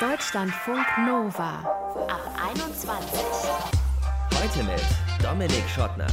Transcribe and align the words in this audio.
Deutschlandfunk 0.00 0.86
Nova 1.08 1.58
ab 2.06 2.20
21. 2.52 3.20
Heute 4.32 4.62
mit 4.62 4.80
Dominik 5.20 5.68
Schottner. 5.68 6.06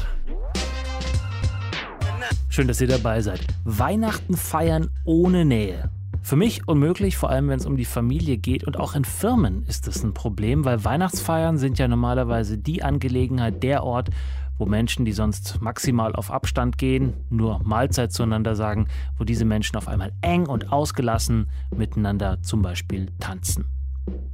Schön, 2.50 2.68
dass 2.68 2.82
ihr 2.82 2.88
dabei 2.88 3.22
seid. 3.22 3.42
Weihnachten 3.64 4.38
feiern 4.38 4.90
ohne 5.04 5.46
Nähe. 5.46 5.92
Für 6.24 6.36
mich 6.36 6.68
unmöglich, 6.68 7.16
vor 7.16 7.30
allem 7.30 7.50
wenn 7.50 7.60
es 7.60 7.68
um 7.68 7.78
die 7.78 7.86
Familie 7.86 8.38
geht. 8.38 8.64
Und 8.64 8.80
auch 8.80 8.96
in 8.96 9.06
Firmen 9.06 9.64
ist 9.68 9.88
es 9.88 10.04
ein 10.04 10.16
Problem, 10.16 10.66
weil 10.66 10.84
Weihnachtsfeiern 10.84 11.60
sind 11.60 11.78
ja 11.78 11.88
normalerweise 11.88 12.58
die 12.58 12.82
Angelegenheit, 12.82 13.62
der 13.62 13.84
Ort, 13.84 14.10
wo 14.58 14.66
Menschen, 14.66 15.06
die 15.06 15.12
sonst 15.12 15.62
maximal 15.62 16.16
auf 16.16 16.32
Abstand 16.32 16.78
gehen, 16.78 17.14
nur 17.30 17.62
Mahlzeit 17.64 18.12
zueinander 18.12 18.56
sagen, 18.56 18.88
wo 19.18 19.24
diese 19.24 19.46
Menschen 19.46 19.76
auf 19.78 19.88
einmal 19.88 20.12
eng 20.22 20.48
und 20.48 20.72
ausgelassen 20.72 21.50
miteinander 21.76 22.42
zum 22.42 22.62
Beispiel 22.62 23.12
tanzen. 23.20 23.66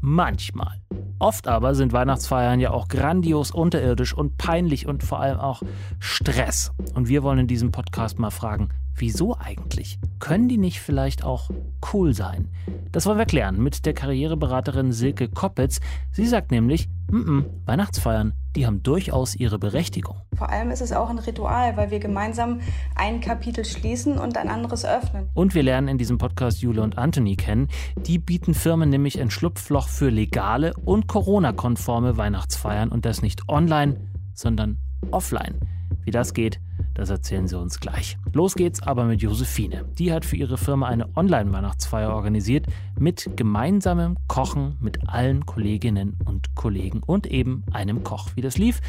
Manchmal. 0.02 0.81
Oft 1.20 1.48
aber 1.48 1.76
sind 1.76 1.94
Weihnachtsfeiern 1.94 2.59
ja 2.59 2.72
auch 2.72 2.88
grandios 2.88 3.52
unterirdisch 3.52 4.14
und 4.14 4.38
peinlich 4.38 4.88
und 4.88 5.04
vor 5.04 5.20
allem 5.20 5.40
auch 5.40 5.62
Stress. 6.00 6.72
Und 6.95 7.08
wir 7.08 7.22
wollen 7.22 7.40
in 7.40 7.48
diesem 7.48 7.72
Podcast 7.72 8.17
mal 8.17 8.31
fragen, 8.31 8.70
wieso 8.95 9.38
eigentlich? 9.38 10.00
Können 10.20 10.50
die 10.50 10.58
nicht 10.58 10.81
vielleicht 10.81 11.23
auch 11.23 11.50
cool 11.94 12.14
sein? 12.14 12.50
Das 12.92 13.06
wollen 13.06 13.20
wir 13.20 13.26
klären 13.26 13.62
mit 13.62 13.86
der 13.86 13.94
Karriereberaterin 13.94 14.92
Silke 14.92 15.30
Koppitz. 15.30 15.80
Sie 16.12 16.26
sagt 16.26 16.52
nämlich, 16.52 16.90
M 17.08 17.23
-m, 17.23 17.45
Weihnachtsfeiern, 17.66 18.34
die 18.55 18.66
haben 18.66 18.84
durchaus 18.84 19.36
ihre 19.36 19.60
Berechtigung. 19.60 20.22
Vor 20.36 20.50
allem 20.50 20.72
ist 20.72 20.82
es 20.82 20.92
auch 20.92 21.09
ein 21.09 21.20
Ritual, 21.20 21.78
weil 21.78 21.92
wir 21.92 22.00
gemeinsam 22.00 22.59
ein 22.96 23.22
Kapitel 23.22 23.66
schließen 23.66 24.18
und 24.18 24.38
ein 24.38 24.50
anderes 24.50 24.86
öffnen. 24.86 25.30
Und 25.34 25.55
wir 25.55 25.64
lernen 25.64 25.88
in 25.88 25.98
diesem 25.98 26.18
Podcast 26.18 26.62
Jule 26.62 26.82
und 26.82 26.98
Anthony 26.98 27.36
kennen. 27.36 27.70
Die 27.95 28.20
bieten 28.20 28.54
Firmen 28.54 28.90
nämlich 28.90 29.22
ein 29.22 29.32
Schlupfloch 29.32 29.88
für 29.88 30.09
legale 30.09 30.73
und 30.86 31.08
Corona-konforme 31.08 32.17
Weihnachtsfeiern 32.17 32.90
und 32.90 33.06
das 33.06 33.22
nicht 33.22 33.48
online, 33.50 33.98
sondern 34.34 34.78
offline. 35.12 35.59
Wie 36.03 36.12
das 36.12 36.34
geht, 36.34 36.59
das 37.02 37.09
erzählen 37.09 37.47
sie 37.47 37.57
uns 37.57 37.80
gleich. 37.80 38.17
Los 38.31 38.53
geht's 38.53 38.83
aber 38.83 39.05
mit 39.05 39.21
Josephine. 39.23 39.85
Die 39.97 40.13
hat 40.13 40.23
für 40.23 40.35
ihre 40.35 40.57
Firma 40.57 40.88
eine 40.88 41.09
Online-Weihnachtsfeier 41.17 42.13
organisiert 42.13 42.67
mit 42.97 43.27
gemeinsamem 43.35 44.17
Kochen 44.27 44.77
mit 44.80 45.09
allen 45.09 45.45
Kolleginnen 45.47 46.16
und 46.25 46.53
Kollegen 46.53 47.02
und 47.03 47.25
eben 47.25 47.63
einem 47.72 48.03
Koch. 48.03 48.29
Wie 48.35 48.41
das 48.41 48.59
lief, 48.59 48.81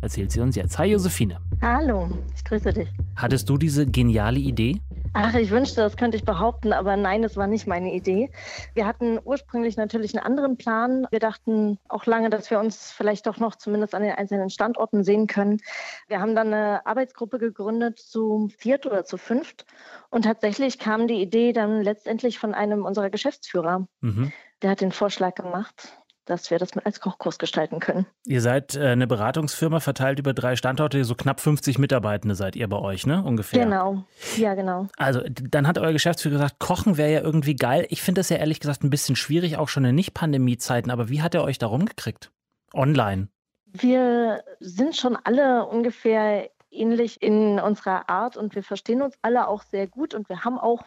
erzählt 0.00 0.32
sie 0.32 0.40
uns 0.40 0.56
jetzt. 0.56 0.76
Hi 0.78 0.90
Josephine. 0.90 1.38
Hallo, 1.62 2.08
ich 2.34 2.42
grüße 2.42 2.72
dich. 2.72 2.88
Hattest 3.14 3.48
du 3.48 3.56
diese 3.56 3.86
geniale 3.86 4.40
Idee? 4.40 4.80
Ach, 5.12 5.32
ich 5.34 5.52
wünschte, 5.52 5.80
das 5.80 5.96
könnte 5.96 6.16
ich 6.16 6.24
behaupten, 6.24 6.72
aber 6.72 6.96
nein, 6.96 7.22
es 7.22 7.36
war 7.36 7.46
nicht 7.46 7.68
meine 7.68 7.94
Idee. 7.94 8.32
Wir 8.74 8.84
hatten 8.84 9.20
ursprünglich 9.22 9.76
natürlich 9.76 10.12
einen 10.12 10.26
anderen 10.26 10.56
Plan. 10.56 11.06
Wir 11.12 11.20
dachten 11.20 11.78
auch 11.88 12.04
lange, 12.06 12.30
dass 12.30 12.50
wir 12.50 12.58
uns 12.58 12.90
vielleicht 12.90 13.28
doch 13.28 13.38
noch 13.38 13.54
zumindest 13.54 13.94
an 13.94 14.02
den 14.02 14.10
einzelnen 14.10 14.50
Standorten 14.50 15.04
sehen 15.04 15.28
können. 15.28 15.60
Wir 16.08 16.18
haben 16.18 16.34
dann 16.34 16.48
eine 16.48 16.84
Arbeitsgruppe 16.84 17.38
gegründet 17.38 18.00
zu 18.00 18.48
viert 18.58 18.84
oder 18.84 19.04
zu 19.04 19.16
fünft. 19.16 19.64
Und 20.10 20.22
tatsächlich 20.22 20.80
kam 20.80 21.06
die 21.06 21.22
Idee 21.22 21.52
dann 21.52 21.80
letztendlich 21.80 22.40
von 22.40 22.54
einem 22.54 22.84
unserer 22.84 23.08
Geschäftsführer. 23.08 23.86
Mhm. 24.00 24.32
Der 24.62 24.70
hat 24.70 24.80
den 24.80 24.90
Vorschlag 24.90 25.36
gemacht 25.36 26.01
dass 26.24 26.50
wir 26.50 26.58
das 26.58 26.74
mit 26.74 26.86
als 26.86 27.00
Kochkurs 27.00 27.38
gestalten 27.38 27.80
können. 27.80 28.06
Ihr 28.26 28.40
seid 28.40 28.76
äh, 28.76 28.88
eine 28.88 29.06
Beratungsfirma 29.06 29.80
verteilt 29.80 30.18
über 30.18 30.32
drei 30.34 30.56
Standorte, 30.56 31.04
so 31.04 31.14
knapp 31.14 31.40
50 31.40 31.78
Mitarbeitende 31.78 32.34
seid 32.34 32.56
ihr 32.56 32.68
bei 32.68 32.78
euch, 32.78 33.06
ne? 33.06 33.22
Ungefähr. 33.24 33.64
Genau, 33.64 34.04
ja, 34.36 34.54
genau. 34.54 34.88
Also 34.96 35.20
dann 35.26 35.66
hat 35.66 35.78
euer 35.78 35.92
Geschäftsführer 35.92 36.34
gesagt, 36.34 36.58
Kochen 36.58 36.96
wäre 36.96 37.12
ja 37.12 37.20
irgendwie 37.20 37.56
geil. 37.56 37.86
Ich 37.90 38.02
finde 38.02 38.20
das 38.20 38.28
ja 38.28 38.36
ehrlich 38.36 38.60
gesagt 38.60 38.84
ein 38.84 38.90
bisschen 38.90 39.16
schwierig, 39.16 39.56
auch 39.56 39.68
schon 39.68 39.84
in 39.84 39.94
Nicht-Pandemie-Zeiten. 39.94 40.90
Aber 40.90 41.08
wie 41.08 41.22
hat 41.22 41.34
er 41.34 41.44
euch 41.44 41.58
da 41.58 41.66
rumgekriegt? 41.66 42.30
Online. 42.74 43.28
Wir 43.66 44.44
sind 44.60 44.96
schon 44.96 45.16
alle 45.16 45.66
ungefähr 45.66 46.50
ähnlich 46.72 47.22
in 47.22 47.60
unserer 47.60 48.08
Art 48.08 48.36
und 48.36 48.54
wir 48.54 48.62
verstehen 48.62 49.02
uns 49.02 49.16
alle 49.22 49.46
auch 49.48 49.62
sehr 49.62 49.86
gut 49.86 50.14
und 50.14 50.28
wir 50.28 50.44
haben 50.44 50.58
auch 50.58 50.84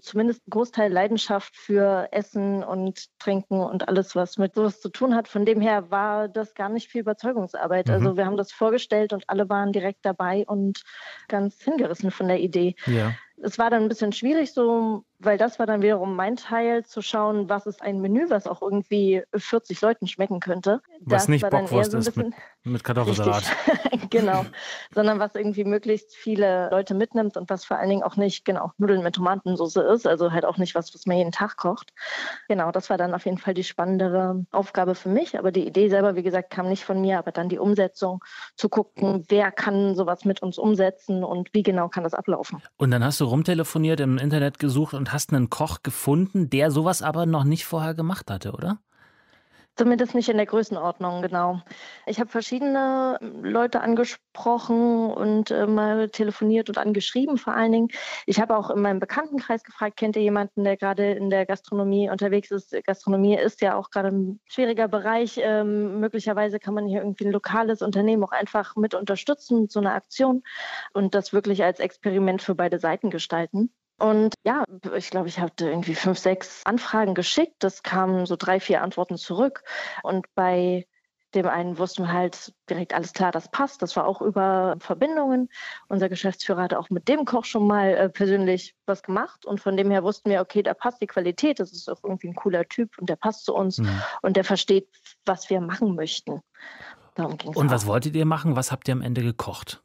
zumindest 0.00 0.42
einen 0.42 0.50
Großteil 0.50 0.92
Leidenschaft 0.92 1.56
für 1.56 2.08
Essen 2.12 2.62
und 2.62 3.18
Trinken 3.18 3.60
und 3.60 3.88
alles, 3.88 4.14
was 4.14 4.38
mit 4.38 4.54
sowas 4.54 4.80
zu 4.80 4.88
tun 4.88 5.14
hat. 5.14 5.28
Von 5.28 5.44
dem 5.44 5.60
her 5.60 5.90
war 5.90 6.28
das 6.28 6.54
gar 6.54 6.68
nicht 6.68 6.88
viel 6.88 7.00
Überzeugungsarbeit. 7.00 7.90
Also 7.90 8.00
mhm. 8.00 8.04
Also 8.04 8.16
wir 8.18 8.26
haben 8.26 8.36
das 8.36 8.52
vorgestellt 8.52 9.12
und 9.12 9.24
alle 9.28 9.48
waren 9.48 9.72
direkt 9.72 10.04
dabei 10.04 10.44
und 10.46 10.82
ganz 11.26 11.60
hingerissen 11.62 12.10
von 12.10 12.28
der 12.28 12.38
Idee. 12.38 12.76
Ja. 12.86 13.12
Es 13.42 13.58
war 13.58 13.70
dann 13.70 13.82
ein 13.82 13.88
bisschen 13.88 14.12
schwierig, 14.12 14.52
so 14.52 15.04
weil 15.24 15.38
das 15.38 15.58
war 15.58 15.66
dann 15.66 15.82
wiederum 15.82 16.16
mein 16.16 16.36
Teil, 16.36 16.84
zu 16.84 17.02
schauen, 17.02 17.48
was 17.48 17.66
ist 17.66 17.82
ein 17.82 18.00
Menü, 18.00 18.30
was 18.30 18.46
auch 18.46 18.62
irgendwie 18.62 19.22
40 19.34 19.80
Leuten 19.80 20.06
schmecken 20.06 20.40
könnte. 20.40 20.80
Was 21.00 21.22
das 21.22 21.28
nicht 21.28 21.48
Bockwurst 21.48 21.92
so 21.92 21.98
ist 21.98 22.16
mit, 22.16 22.34
mit 22.64 22.84
Kartoffelsalat. 22.84 23.44
genau, 24.10 24.44
sondern 24.94 25.18
was 25.18 25.34
irgendwie 25.34 25.64
möglichst 25.64 26.14
viele 26.14 26.70
Leute 26.70 26.94
mitnimmt 26.94 27.36
und 27.36 27.50
was 27.50 27.64
vor 27.64 27.78
allen 27.78 27.88
Dingen 27.88 28.02
auch 28.02 28.16
nicht, 28.16 28.44
genau, 28.44 28.72
Nudeln 28.78 29.02
mit 29.02 29.14
Tomatensauce 29.14 29.76
ist, 29.76 30.06
also 30.06 30.32
halt 30.32 30.44
auch 30.44 30.58
nicht 30.58 30.74
was, 30.74 30.94
was 30.94 31.06
man 31.06 31.16
jeden 31.16 31.32
Tag 31.32 31.56
kocht. 31.56 31.92
Genau, 32.48 32.70
das 32.70 32.90
war 32.90 32.98
dann 32.98 33.14
auf 33.14 33.24
jeden 33.24 33.38
Fall 33.38 33.54
die 33.54 33.64
spannendere 33.64 34.44
Aufgabe 34.50 34.94
für 34.94 35.08
mich, 35.08 35.38
aber 35.38 35.52
die 35.52 35.66
Idee 35.66 35.88
selber, 35.88 36.16
wie 36.16 36.22
gesagt, 36.22 36.50
kam 36.50 36.68
nicht 36.68 36.84
von 36.84 37.00
mir, 37.00 37.18
aber 37.18 37.32
dann 37.32 37.48
die 37.48 37.58
Umsetzung, 37.58 38.24
zu 38.56 38.68
gucken, 38.68 39.24
wer 39.28 39.50
kann 39.52 39.94
sowas 39.94 40.24
mit 40.24 40.42
uns 40.42 40.58
umsetzen 40.58 41.24
und 41.24 41.52
wie 41.52 41.62
genau 41.62 41.88
kann 41.88 42.04
das 42.04 42.14
ablaufen. 42.14 42.62
Und 42.76 42.90
dann 42.90 43.04
hast 43.04 43.20
du 43.20 43.24
rumtelefoniert, 43.24 44.00
im 44.00 44.18
Internet 44.18 44.58
gesucht 44.58 44.94
und 44.94 45.12
hast 45.14 45.32
einen 45.32 45.48
Koch 45.48 45.82
gefunden, 45.82 46.50
der 46.50 46.70
sowas 46.70 47.00
aber 47.00 47.24
noch 47.24 47.44
nicht 47.44 47.64
vorher 47.64 47.94
gemacht 47.94 48.30
hatte, 48.30 48.52
oder? 48.52 48.80
Zumindest 49.76 50.14
nicht 50.14 50.28
in 50.28 50.36
der 50.36 50.46
Größenordnung, 50.46 51.20
genau. 51.20 51.60
Ich 52.06 52.20
habe 52.20 52.30
verschiedene 52.30 53.18
Leute 53.42 53.80
angesprochen 53.80 55.10
und 55.10 55.50
äh, 55.50 55.66
mal 55.66 56.08
telefoniert 56.10 56.68
und 56.68 56.78
angeschrieben 56.78 57.38
vor 57.38 57.54
allen 57.54 57.72
Dingen. 57.72 57.88
Ich 58.26 58.38
habe 58.38 58.56
auch 58.56 58.70
in 58.70 58.80
meinem 58.80 59.00
Bekanntenkreis 59.00 59.64
gefragt, 59.64 59.96
kennt 59.96 60.14
ihr 60.14 60.22
jemanden, 60.22 60.62
der 60.62 60.76
gerade 60.76 61.12
in 61.12 61.28
der 61.28 61.44
Gastronomie 61.44 62.08
unterwegs 62.08 62.52
ist? 62.52 62.72
Gastronomie 62.84 63.36
ist 63.36 63.62
ja 63.62 63.74
auch 63.74 63.90
gerade 63.90 64.08
ein 64.08 64.40
schwieriger 64.46 64.86
Bereich. 64.86 65.40
Ähm, 65.42 65.98
möglicherweise 65.98 66.60
kann 66.60 66.74
man 66.74 66.86
hier 66.86 67.00
irgendwie 67.00 67.24
ein 67.24 67.32
lokales 67.32 67.82
Unternehmen 67.82 68.22
auch 68.22 68.32
einfach 68.32 68.76
mit 68.76 68.94
unterstützen 68.94 69.62
mit 69.62 69.72
so 69.72 69.80
einer 69.80 69.94
Aktion 69.94 70.44
und 70.92 71.16
das 71.16 71.32
wirklich 71.32 71.64
als 71.64 71.80
Experiment 71.80 72.42
für 72.42 72.54
beide 72.54 72.78
Seiten 72.78 73.10
gestalten. 73.10 73.72
Und 73.98 74.34
ja, 74.44 74.64
ich 74.96 75.10
glaube, 75.10 75.28
ich 75.28 75.38
hatte 75.38 75.68
irgendwie 75.68 75.94
fünf, 75.94 76.18
sechs 76.18 76.62
Anfragen 76.64 77.14
geschickt. 77.14 77.56
Das 77.60 77.82
kamen 77.82 78.26
so 78.26 78.36
drei, 78.36 78.60
vier 78.60 78.82
Antworten 78.82 79.16
zurück. 79.16 79.62
Und 80.02 80.26
bei 80.34 80.86
dem 81.34 81.46
einen 81.46 81.78
wussten 81.78 82.04
wir 82.04 82.12
halt 82.12 82.54
direkt 82.70 82.94
alles 82.94 83.12
klar, 83.12 83.32
das 83.32 83.50
passt. 83.50 83.82
Das 83.82 83.96
war 83.96 84.06
auch 84.06 84.22
über 84.22 84.76
Verbindungen. 84.78 85.48
Unser 85.88 86.08
Geschäftsführer 86.08 86.62
hatte 86.62 86.78
auch 86.78 86.90
mit 86.90 87.08
dem 87.08 87.24
Koch 87.24 87.44
schon 87.44 87.66
mal 87.66 87.88
äh, 87.94 88.08
persönlich 88.08 88.74
was 88.86 89.02
gemacht. 89.02 89.44
Und 89.44 89.60
von 89.60 89.76
dem 89.76 89.90
her 89.90 90.02
wussten 90.02 90.30
wir, 90.30 90.40
okay, 90.40 90.62
da 90.62 90.74
passt 90.74 91.00
die 91.02 91.06
Qualität. 91.06 91.60
Das 91.60 91.72
ist 91.72 91.88
auch 91.88 92.02
irgendwie 92.02 92.28
ein 92.28 92.34
cooler 92.34 92.64
Typ 92.64 92.98
und 92.98 93.08
der 93.08 93.16
passt 93.16 93.44
zu 93.44 93.54
uns 93.54 93.78
mhm. 93.78 94.00
und 94.22 94.36
der 94.36 94.44
versteht, 94.44 94.88
was 95.24 95.50
wir 95.50 95.60
machen 95.60 95.94
möchten. 95.94 96.40
Darum 97.14 97.36
ging's 97.36 97.56
und 97.56 97.70
was 97.70 97.86
wolltet 97.86 98.16
ihr 98.16 98.26
machen? 98.26 98.56
Was 98.56 98.72
habt 98.72 98.88
ihr 98.88 98.92
am 98.92 99.02
Ende 99.02 99.22
gekocht? 99.22 99.83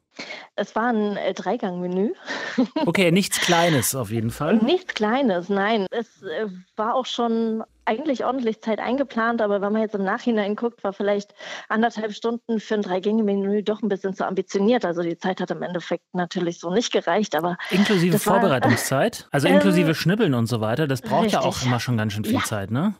Es 0.56 0.74
war 0.74 0.92
ein 0.92 1.16
äh, 1.16 1.34
Dreigang-Menü. 1.34 2.12
Okay, 2.86 3.10
nichts 3.10 3.40
Kleines 3.40 3.94
auf 3.94 4.10
jeden 4.10 4.30
Fall. 4.30 4.56
Nichts 4.56 4.94
Kleines, 4.94 5.48
nein. 5.48 5.86
Es 5.90 6.22
äh, 6.22 6.46
war 6.76 6.94
auch 6.94 7.06
schon 7.06 7.62
eigentlich 7.84 8.24
ordentlich 8.24 8.60
Zeit 8.60 8.78
eingeplant, 8.78 9.42
aber 9.42 9.60
wenn 9.60 9.72
man 9.72 9.82
jetzt 9.82 9.94
im 9.94 10.04
Nachhinein 10.04 10.56
guckt, 10.56 10.84
war 10.84 10.92
vielleicht 10.92 11.34
anderthalb 11.68 12.12
Stunden 12.12 12.60
für 12.60 12.74
ein 12.74 12.82
Drei-Gänge-Menü 12.82 13.62
doch 13.62 13.82
ein 13.82 13.88
bisschen 13.88 14.14
zu 14.14 14.26
ambitioniert. 14.26 14.84
Also 14.84 15.02
die 15.02 15.18
Zeit 15.18 15.40
hat 15.40 15.50
im 15.50 15.62
Endeffekt 15.62 16.04
natürlich 16.12 16.60
so 16.60 16.70
nicht 16.70 16.92
gereicht, 16.92 17.34
aber. 17.34 17.56
Inklusive 17.70 18.18
Vorbereitungszeit? 18.18 19.26
also 19.32 19.48
inklusive 19.48 19.90
äh, 19.90 19.94
Schnibbeln 19.94 20.34
und 20.34 20.46
so 20.46 20.60
weiter, 20.60 20.86
das 20.86 21.02
braucht 21.02 21.26
richtig. 21.26 21.40
ja 21.40 21.40
auch 21.40 21.62
immer 21.62 21.80
schon 21.80 21.96
ganz 21.96 22.12
schön 22.12 22.24
viel 22.24 22.34
ja. 22.34 22.44
Zeit, 22.44 22.70
ne? 22.70 22.94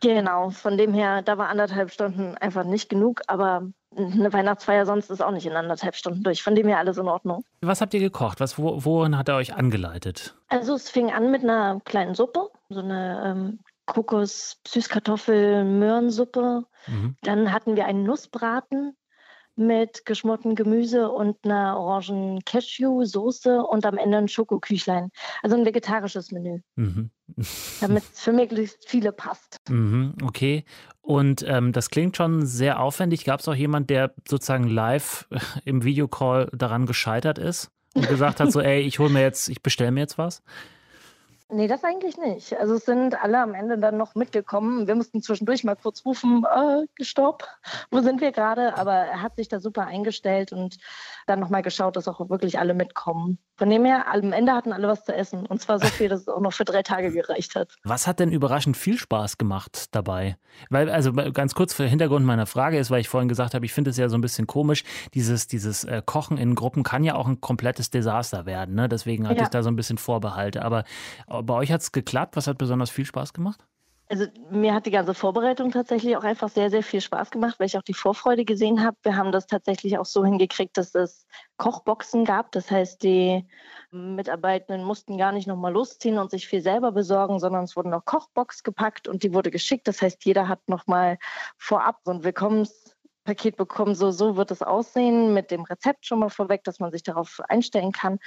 Genau, 0.00 0.50
von 0.50 0.76
dem 0.76 0.92
her, 0.92 1.22
da 1.22 1.38
war 1.38 1.48
anderthalb 1.48 1.90
Stunden 1.90 2.36
einfach 2.36 2.64
nicht 2.64 2.90
genug, 2.90 3.22
aber 3.26 3.70
eine 3.96 4.32
Weihnachtsfeier 4.32 4.86
sonst 4.86 5.10
ist 5.10 5.22
auch 5.22 5.30
nicht 5.30 5.46
in 5.46 5.52
anderthalb 5.52 5.94
Stunden 5.94 6.22
durch. 6.22 6.42
Von 6.42 6.54
dem 6.54 6.66
her 6.68 6.78
alles 6.78 6.98
in 6.98 7.08
Ordnung. 7.08 7.44
Was 7.60 7.80
habt 7.80 7.94
ihr 7.94 8.00
gekocht? 8.00 8.40
Was, 8.40 8.58
wo, 8.58 8.84
wohin 8.84 9.16
hat 9.16 9.28
er 9.28 9.36
euch 9.36 9.54
angeleitet? 9.54 10.34
Also 10.48 10.74
es 10.74 10.90
fing 10.90 11.12
an 11.12 11.30
mit 11.30 11.42
einer 11.42 11.80
kleinen 11.84 12.14
Suppe, 12.14 12.50
so 12.68 12.80
eine 12.80 13.22
ähm, 13.24 13.58
Kokos, 13.86 14.60
Süßkartoffel, 14.66 15.64
Möhrensuppe. 15.64 16.64
Mhm. 16.86 17.16
Dann 17.22 17.52
hatten 17.52 17.76
wir 17.76 17.86
einen 17.86 18.04
Nussbraten 18.04 18.96
mit 19.56 20.04
geschmortem 20.04 20.54
Gemüse 20.54 21.10
und 21.10 21.36
einer 21.44 21.78
orangen 21.78 22.44
Cashew-Soße 22.44 23.62
und 23.62 23.86
am 23.86 23.98
Ende 23.98 24.18
ein 24.18 24.28
Schokoküchlein. 24.28 25.10
Also 25.42 25.56
ein 25.56 25.64
vegetarisches 25.64 26.32
Menü. 26.32 26.60
Mhm. 26.76 27.10
damit 27.80 28.04
es 28.12 28.20
für 28.20 28.32
möglichst 28.32 28.88
viele 28.88 29.12
passt. 29.12 29.58
Mhm, 29.68 30.14
okay. 30.22 30.64
Und 31.00 31.44
ähm, 31.46 31.72
das 31.72 31.90
klingt 31.90 32.16
schon 32.16 32.46
sehr 32.46 32.80
aufwendig. 32.80 33.24
Gab 33.24 33.40
es 33.40 33.48
auch 33.48 33.54
jemand, 33.54 33.90
der 33.90 34.14
sozusagen 34.26 34.68
live 34.68 35.26
im 35.64 35.84
Videocall 35.84 36.50
daran 36.52 36.86
gescheitert 36.86 37.38
ist 37.38 37.70
und 37.94 38.08
gesagt 38.08 38.40
hat, 38.40 38.52
so, 38.52 38.60
ey, 38.62 38.80
ich 38.80 38.98
hole 38.98 39.10
mir 39.10 39.22
jetzt, 39.22 39.48
ich 39.48 39.62
bestelle 39.62 39.90
mir 39.90 40.00
jetzt 40.00 40.18
was? 40.18 40.42
Nee, 41.50 41.68
das 41.68 41.84
eigentlich 41.84 42.16
nicht. 42.16 42.54
Also 42.58 42.74
es 42.74 42.86
sind 42.86 43.22
alle 43.22 43.38
am 43.38 43.54
Ende 43.54 43.78
dann 43.78 43.98
noch 43.98 44.14
mitgekommen. 44.14 44.86
Wir 44.86 44.94
mussten 44.94 45.20
zwischendurch 45.22 45.62
mal 45.62 45.76
kurz 45.76 46.04
rufen, 46.04 46.44
äh, 46.44 47.04
stopp, 47.04 47.46
wo 47.90 48.00
sind 48.00 48.22
wir 48.22 48.32
gerade? 48.32 48.76
Aber 48.78 48.94
er 48.94 49.22
hat 49.22 49.36
sich 49.36 49.48
da 49.48 49.60
super 49.60 49.86
eingestellt 49.86 50.52
und 50.52 50.78
dann 51.26 51.40
nochmal 51.40 51.62
geschaut, 51.62 51.96
dass 51.96 52.08
auch 52.08 52.30
wirklich 52.30 52.58
alle 52.58 52.72
mitkommen. 52.72 53.38
Von 53.56 53.70
dem 53.70 53.84
her, 53.84 54.06
am 54.12 54.32
Ende 54.32 54.52
hatten 54.52 54.72
alle 54.72 54.88
was 54.88 55.04
zu 55.04 55.14
essen. 55.14 55.46
Und 55.46 55.60
zwar 55.60 55.78
so 55.78 55.86
viel, 55.86 56.08
dass 56.08 56.22
es 56.22 56.28
auch 56.28 56.40
noch 56.40 56.52
für 56.52 56.64
drei 56.64 56.82
Tage 56.82 57.12
gereicht 57.12 57.54
hat. 57.54 57.76
Was 57.84 58.06
hat 58.06 58.18
denn 58.18 58.32
überraschend 58.32 58.76
viel 58.76 58.98
Spaß 58.98 59.38
gemacht 59.38 59.94
dabei? 59.94 60.36
Weil, 60.70 60.90
also 60.90 61.12
ganz 61.12 61.54
kurz 61.54 61.72
für 61.72 61.86
Hintergrund 61.86 62.26
meiner 62.26 62.46
Frage 62.46 62.78
ist, 62.78 62.90
weil 62.90 63.00
ich 63.00 63.08
vorhin 63.08 63.28
gesagt 63.28 63.54
habe, 63.54 63.64
ich 63.64 63.72
finde 63.72 63.90
es 63.90 63.96
ja 63.96 64.08
so 64.08 64.16
ein 64.16 64.20
bisschen 64.20 64.46
komisch, 64.46 64.82
dieses, 65.14 65.46
dieses 65.46 65.84
äh, 65.84 66.02
Kochen 66.04 66.36
in 66.36 66.54
Gruppen 66.56 66.82
kann 66.82 67.04
ja 67.04 67.14
auch 67.14 67.28
ein 67.28 67.40
komplettes 67.40 67.90
Desaster 67.90 68.46
werden. 68.46 68.74
Ne? 68.74 68.88
Deswegen 68.88 69.28
hatte 69.28 69.38
ja. 69.38 69.44
ich 69.44 69.50
da 69.50 69.62
so 69.62 69.70
ein 69.70 69.76
bisschen 69.76 69.98
Vorbehalte. 69.98 70.64
Aber 70.64 70.84
bei 71.28 71.54
euch 71.54 71.70
hat 71.70 71.80
es 71.80 71.92
geklappt. 71.92 72.36
Was 72.36 72.46
hat 72.46 72.58
besonders 72.58 72.90
viel 72.90 73.06
Spaß 73.06 73.32
gemacht? 73.32 73.64
Also 74.08 74.26
mir 74.50 74.74
hat 74.74 74.84
die 74.84 74.90
ganze 74.90 75.14
Vorbereitung 75.14 75.70
tatsächlich 75.70 76.14
auch 76.16 76.24
einfach 76.24 76.50
sehr, 76.50 76.68
sehr 76.68 76.82
viel 76.82 77.00
Spaß 77.00 77.30
gemacht, 77.30 77.58
weil 77.58 77.66
ich 77.66 77.78
auch 77.78 77.82
die 77.82 77.94
Vorfreude 77.94 78.44
gesehen 78.44 78.84
habe. 78.84 78.96
Wir 79.02 79.16
haben 79.16 79.32
das 79.32 79.46
tatsächlich 79.46 79.96
auch 79.96 80.04
so 80.04 80.24
hingekriegt, 80.24 80.76
dass 80.76 80.94
es 80.94 81.26
Kochboxen 81.56 82.26
gab. 82.26 82.52
Das 82.52 82.70
heißt, 82.70 83.02
die 83.02 83.46
Mitarbeitenden 83.90 84.84
mussten 84.84 85.16
gar 85.16 85.32
nicht 85.32 85.46
nochmal 85.46 85.72
losziehen 85.72 86.18
und 86.18 86.30
sich 86.30 86.46
viel 86.46 86.60
selber 86.60 86.92
besorgen, 86.92 87.40
sondern 87.40 87.64
es 87.64 87.76
wurden 87.76 87.90
noch 87.90 88.04
Kochbox 88.04 88.62
gepackt 88.62 89.08
und 89.08 89.22
die 89.22 89.32
wurde 89.32 89.50
geschickt. 89.50 89.88
Das 89.88 90.02
heißt, 90.02 90.22
jeder 90.26 90.48
hat 90.48 90.60
nochmal 90.68 91.16
vorab 91.56 92.00
so 92.04 92.10
ein 92.10 92.24
Willkommenspaket 92.24 93.56
bekommen, 93.56 93.94
so, 93.94 94.10
so 94.10 94.36
wird 94.36 94.50
es 94.50 94.60
aussehen, 94.60 95.32
mit 95.32 95.50
dem 95.50 95.62
Rezept 95.62 96.04
schon 96.04 96.18
mal 96.18 96.28
vorweg, 96.28 96.62
dass 96.64 96.78
man 96.78 96.92
sich 96.92 97.04
darauf 97.04 97.40
einstellen 97.48 97.92
kann. 97.92 98.18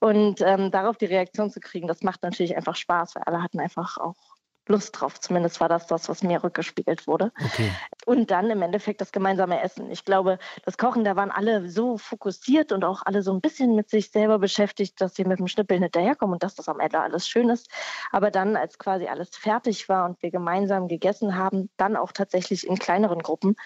Und 0.00 0.40
ähm, 0.40 0.70
darauf 0.70 0.96
die 0.96 1.04
Reaktion 1.04 1.50
zu 1.50 1.60
kriegen, 1.60 1.88
das 1.88 2.00
macht 2.02 2.22
natürlich 2.22 2.56
einfach 2.56 2.76
Spaß, 2.76 3.16
weil 3.16 3.24
alle 3.24 3.42
hatten 3.42 3.60
einfach 3.60 3.98
auch 3.98 4.35
Lust 4.68 5.00
drauf. 5.00 5.20
Zumindest 5.20 5.60
war 5.60 5.68
das 5.68 5.86
das, 5.86 6.08
was 6.08 6.22
mir 6.22 6.42
rückgespiegelt 6.42 7.06
wurde. 7.06 7.32
Okay. 7.44 7.70
Und 8.04 8.30
dann 8.30 8.50
im 8.50 8.62
Endeffekt 8.62 9.00
das 9.00 9.12
gemeinsame 9.12 9.60
Essen. 9.60 9.90
Ich 9.90 10.04
glaube, 10.04 10.38
das 10.64 10.76
Kochen, 10.76 11.04
da 11.04 11.16
waren 11.16 11.30
alle 11.30 11.68
so 11.68 11.98
fokussiert 11.98 12.72
und 12.72 12.84
auch 12.84 13.02
alle 13.04 13.22
so 13.22 13.32
ein 13.32 13.40
bisschen 13.40 13.74
mit 13.74 13.90
sich 13.90 14.10
selber 14.10 14.38
beschäftigt, 14.38 15.00
dass 15.00 15.14
sie 15.14 15.24
mit 15.24 15.38
dem 15.38 15.48
Schnippeln 15.48 15.82
hinterherkommen 15.82 16.34
und 16.34 16.42
dass 16.42 16.54
das 16.54 16.68
am 16.68 16.80
Ende 16.80 17.00
alles 17.00 17.28
schön 17.28 17.48
ist. 17.48 17.68
Aber 18.10 18.30
dann, 18.30 18.56
als 18.56 18.78
quasi 18.78 19.06
alles 19.06 19.36
fertig 19.36 19.88
war 19.88 20.04
und 20.04 20.20
wir 20.22 20.30
gemeinsam 20.30 20.88
gegessen 20.88 21.36
haben, 21.36 21.70
dann 21.76 21.96
auch 21.96 22.12
tatsächlich 22.12 22.66
in 22.66 22.78
kleineren 22.78 23.20
Gruppen, 23.20 23.56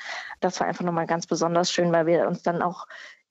das 0.40 0.60
war 0.60 0.66
einfach 0.66 0.84
nochmal 0.84 1.06
ganz 1.06 1.26
besonders 1.26 1.72
schön, 1.72 1.92
weil 1.92 2.06
wir 2.06 2.26
uns 2.26 2.42
dann 2.42 2.62
auch 2.62 2.86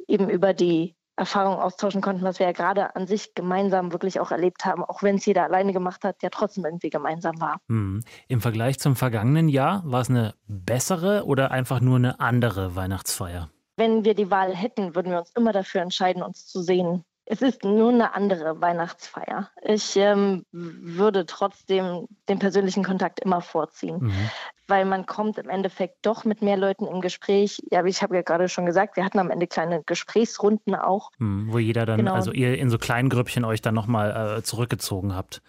eben 0.07 0.30
über 0.30 0.54
die 0.54 0.95
Erfahrungen 1.19 1.60
austauschen 1.60 2.01
konnten, 2.01 2.24
was 2.24 2.39
wir 2.39 2.48
ja 2.48 2.54
gerade 2.54 2.95
an 2.95 3.06
sich 3.06 3.36
gemeinsam 3.36 3.92
wirklich 3.92 4.19
auch 4.19 4.31
erlebt 4.31 4.66
haben, 4.66 4.83
auch 4.83 5.04
wenn 5.04 5.16
es 5.16 5.25
jeder 5.25 5.44
alleine 5.44 5.74
gemacht 5.74 6.04
hat, 6.04 6.24
ja 6.24 6.30
trotzdem 6.30 6.66
irgendwie 6.66 6.89
gemeinsam 6.89 7.39
war. 7.39 7.62
Hm. 7.68 8.01
Im 8.27 8.42
Vergleich 8.42 8.80
zum 8.80 8.95
vergangenen 8.95 9.50
Jahr 9.50 9.83
war 9.86 10.01
es 10.01 10.10
eine 10.10 10.33
bessere 10.48 11.25
oder 11.25 11.51
einfach 11.51 11.81
nur 11.81 11.98
eine 11.98 12.19
andere 12.19 12.75
Weihnachtsfeier? 12.75 13.50
Wenn 13.75 14.04
wir 14.04 14.13
die 14.13 14.31
Wahl 14.31 14.56
hätten, 14.56 14.95
würden 14.95 15.12
wir 15.12 15.19
uns 15.19 15.31
immer 15.36 15.54
dafür 15.54 15.81
entscheiden, 15.81 16.24
uns 16.24 16.48
zu 16.48 16.62
sehen. 16.62 17.04
Es 17.31 17.44
ist 17.44 17.64
nur 17.64 17.90
eine 17.90 18.16
andere 18.16 18.60
Weihnachtsfeier. 18.60 19.52
Ich 19.62 19.96
ähm, 19.96 20.46
würde 20.52 21.28
trotzdem 21.28 22.08
den 22.28 22.40
persönlichen 22.40 22.84
Kontakt 22.84 23.20
immer 23.20 23.40
vorziehen, 23.42 24.00
mhm. 24.00 24.30
weil 24.68 24.84
man 24.84 25.06
kommt 25.06 25.38
im 25.38 25.48
Endeffekt 25.48 25.98
doch 26.02 26.26
mit 26.26 26.42
mehr 26.42 26.58
Leuten 26.58 26.88
im 26.88 27.02
Gespräch. 27.02 27.62
Ja, 27.70 27.86
ich 27.86 28.02
habe 28.02 28.16
ja 28.16 28.24
gerade 28.24 28.50
schon 28.50 28.66
gesagt, 28.66 28.98
wir 28.98 29.06
hatten 29.06 29.20
am 29.20 29.30
Ende 29.30 29.46
kleine 29.46 29.84
Gesprächsrunden 29.84 30.74
auch. 30.74 31.12
Mhm, 31.20 31.54
wo 31.54 31.60
jeder 31.60 31.86
dann, 31.86 31.98
genau. 31.98 32.16
also 32.16 32.31
ihr 32.31 32.58
in 32.58 32.72
so 32.72 32.80
kleinen 32.80 33.10
Grüppchen 33.10 33.46
euch 33.46 33.62
dann 33.62 33.76
nochmal 33.76 34.40
äh, 34.40 34.42
zurückgezogen 34.42 35.16
habt. 35.16 35.44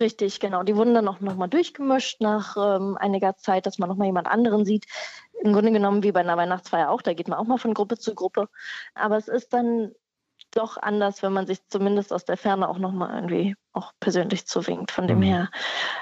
Richtig, 0.00 0.40
genau. 0.40 0.62
Die 0.62 0.76
wurden 0.76 0.94
dann 0.94 1.04
noch, 1.04 1.20
noch 1.20 1.36
mal 1.36 1.48
durchgemischt 1.48 2.22
nach 2.22 2.56
ähm, 2.56 2.96
einiger 2.98 3.36
Zeit, 3.36 3.66
dass 3.66 3.78
man 3.78 3.90
noch 3.90 3.96
mal 3.96 4.06
jemand 4.06 4.28
anderen 4.28 4.64
sieht. 4.64 4.86
Im 5.42 5.52
Grunde 5.52 5.72
genommen 5.72 6.02
wie 6.02 6.12
bei 6.12 6.20
einer 6.20 6.38
Weihnachtsfeier 6.38 6.88
auch, 6.88 7.02
da 7.02 7.12
geht 7.12 7.28
man 7.28 7.38
auch 7.38 7.46
mal 7.46 7.58
von 7.58 7.74
Gruppe 7.74 7.98
zu 7.98 8.14
Gruppe. 8.14 8.48
Aber 8.94 9.18
es 9.18 9.28
ist 9.28 9.52
dann 9.52 9.92
doch 10.58 10.76
anders, 10.76 11.22
wenn 11.22 11.32
man 11.32 11.46
sich 11.46 11.66
zumindest 11.68 12.12
aus 12.12 12.24
der 12.24 12.36
Ferne 12.36 12.68
auch 12.68 12.78
nochmal 12.78 13.14
irgendwie 13.14 13.54
auch 13.72 13.92
persönlich 14.00 14.46
zuwinkt. 14.46 14.90
Von 14.90 15.06
dem 15.06 15.18
mhm. 15.18 15.22
her, 15.22 15.50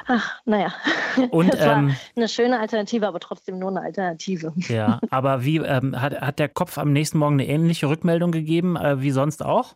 ach, 0.07 0.41
naja. 0.45 0.73
Und 1.31 1.55
ähm, 1.59 1.95
eine 2.17 2.29
schöne 2.29 2.59
Alternative, 2.59 3.07
aber 3.07 3.21
trotzdem 3.21 3.59
nur 3.59 3.71
eine 3.71 3.83
Alternative. 3.83 4.53
Ja, 4.57 4.99
aber 5.11 5.45
wie 5.45 5.59
ähm, 5.59 6.01
hat, 6.01 6.21
hat 6.21 6.39
der 6.39 6.49
Kopf 6.49 6.79
am 6.79 6.93
nächsten 6.93 7.19
Morgen 7.19 7.35
eine 7.35 7.47
ähnliche 7.47 7.89
Rückmeldung 7.89 8.33
gegeben 8.33 8.77
äh, 8.77 9.01
wie 9.03 9.11
sonst 9.11 9.45
auch? 9.45 9.75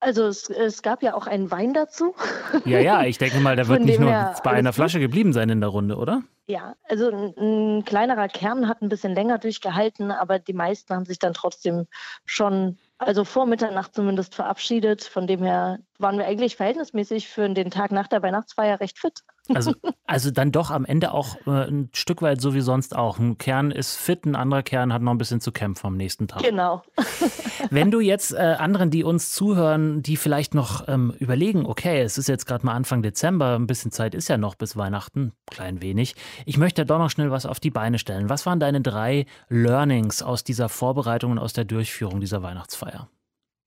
Also 0.00 0.26
es, 0.26 0.50
es, 0.50 0.82
gab 0.82 1.02
ja 1.02 1.14
auch 1.14 1.26
einen 1.26 1.50
Wein 1.50 1.72
dazu. 1.72 2.14
Ja, 2.66 2.78
ja, 2.78 3.04
ich 3.04 3.18
denke 3.18 3.40
mal, 3.40 3.56
der 3.56 3.68
wird 3.68 3.84
nicht 3.84 3.98
nur 3.98 4.34
bei 4.44 4.50
einer 4.50 4.72
Flasche 4.72 5.00
geblieben 5.00 5.32
sein 5.32 5.48
in 5.48 5.60
der 5.60 5.70
Runde, 5.70 5.96
oder? 5.96 6.22
Ja, 6.46 6.74
also 6.88 7.10
ein, 7.10 7.34
ein, 7.38 7.84
kleinerer 7.84 8.28
Kern 8.28 8.68
hat 8.68 8.82
ein 8.82 8.88
bisschen 8.88 9.14
länger 9.14 9.38
durchgehalten, 9.38 10.10
aber 10.10 10.38
die 10.38 10.52
meisten 10.52 10.94
haben 10.94 11.06
sich 11.06 11.18
dann 11.18 11.32
trotzdem 11.32 11.86
schon 12.26 12.78
also 12.98 13.24
vor 13.24 13.46
Mitternacht 13.46 13.94
zumindest 13.94 14.34
verabschiedet. 14.34 15.04
Von 15.04 15.26
dem 15.26 15.42
her 15.42 15.78
waren 15.98 16.18
wir 16.18 16.26
eigentlich 16.26 16.56
verhältnismäßig 16.56 17.28
für 17.28 17.48
den 17.48 17.70
Tag 17.70 17.92
nach 17.92 18.08
der 18.08 18.22
Weihnachtsfeier 18.22 18.80
recht 18.80 18.98
fit. 18.98 19.20
Also, 19.54 19.74
also 20.06 20.30
dann 20.30 20.52
doch 20.52 20.70
am 20.70 20.84
Ende 20.84 21.12
auch 21.12 21.36
äh, 21.46 21.68
ein 21.68 21.90
Stück 21.92 22.22
weit 22.22 22.40
so 22.40 22.54
wie 22.54 22.60
sonst 22.60 22.96
auch. 22.96 23.18
Ein 23.18 23.38
Kern 23.38 23.70
ist 23.70 23.96
fit, 23.96 24.24
ein 24.24 24.34
anderer 24.34 24.62
Kern 24.62 24.92
hat 24.92 25.02
noch 25.02 25.12
ein 25.12 25.18
bisschen 25.18 25.40
zu 25.40 25.52
kämpfen 25.52 25.86
am 25.86 25.96
nächsten 25.96 26.28
Tag. 26.28 26.42
Genau. 26.42 26.82
Wenn 27.70 27.90
du 27.90 28.00
jetzt 28.00 28.32
äh, 28.32 28.56
anderen, 28.58 28.90
die 28.90 29.04
uns 29.04 29.30
zuhören, 29.30 30.02
die 30.02 30.16
vielleicht 30.16 30.54
noch 30.54 30.88
ähm, 30.88 31.14
überlegen, 31.18 31.66
okay, 31.66 32.00
es 32.00 32.18
ist 32.18 32.28
jetzt 32.28 32.46
gerade 32.46 32.64
mal 32.66 32.72
Anfang 32.72 33.02
Dezember, 33.02 33.54
ein 33.54 33.66
bisschen 33.66 33.90
Zeit 33.90 34.14
ist 34.14 34.28
ja 34.28 34.38
noch 34.38 34.54
bis 34.54 34.76
Weihnachten, 34.76 35.32
klein 35.50 35.82
wenig. 35.82 36.16
Ich 36.46 36.58
möchte 36.58 36.86
doch 36.86 36.98
noch 36.98 37.10
schnell 37.10 37.30
was 37.30 37.46
auf 37.46 37.60
die 37.60 37.70
Beine 37.70 37.98
stellen. 37.98 38.28
Was 38.28 38.46
waren 38.46 38.60
deine 38.60 38.80
drei 38.80 39.26
Learnings 39.48 40.22
aus 40.22 40.44
dieser 40.44 40.68
Vorbereitung 40.68 41.32
und 41.32 41.38
aus 41.38 41.52
der 41.52 41.64
Durchführung 41.64 42.20
dieser 42.20 42.42
Weihnachtsfeier? 42.42 43.08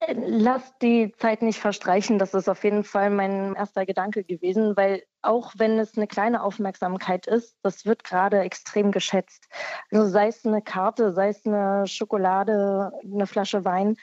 Lass 0.06 0.78
die 0.78 1.12
Zeit 1.16 1.42
nicht 1.42 1.58
verstreichen. 1.58 2.18
Das 2.18 2.32
ist 2.32 2.48
auf 2.48 2.62
jeden 2.62 2.84
Fall 2.84 3.10
mein 3.10 3.54
erster 3.54 3.84
Gedanke 3.84 4.22
gewesen, 4.22 4.76
weil 4.76 5.02
auch 5.22 5.52
wenn 5.56 5.78
es 5.78 5.96
eine 5.96 6.06
kleine 6.06 6.42
Aufmerksamkeit 6.42 7.26
ist, 7.26 7.56
das 7.62 7.84
wird 7.84 8.04
gerade 8.04 8.40
extrem 8.40 8.92
geschätzt. 8.92 9.48
Also 9.90 10.06
sei 10.08 10.28
es 10.28 10.46
eine 10.46 10.62
Karte, 10.62 11.12
sei 11.12 11.30
es 11.30 11.44
eine 11.44 11.86
Schokolade, 11.86 12.92
eine 13.04 13.26
Flasche 13.26 13.64
Wein, 13.64 13.96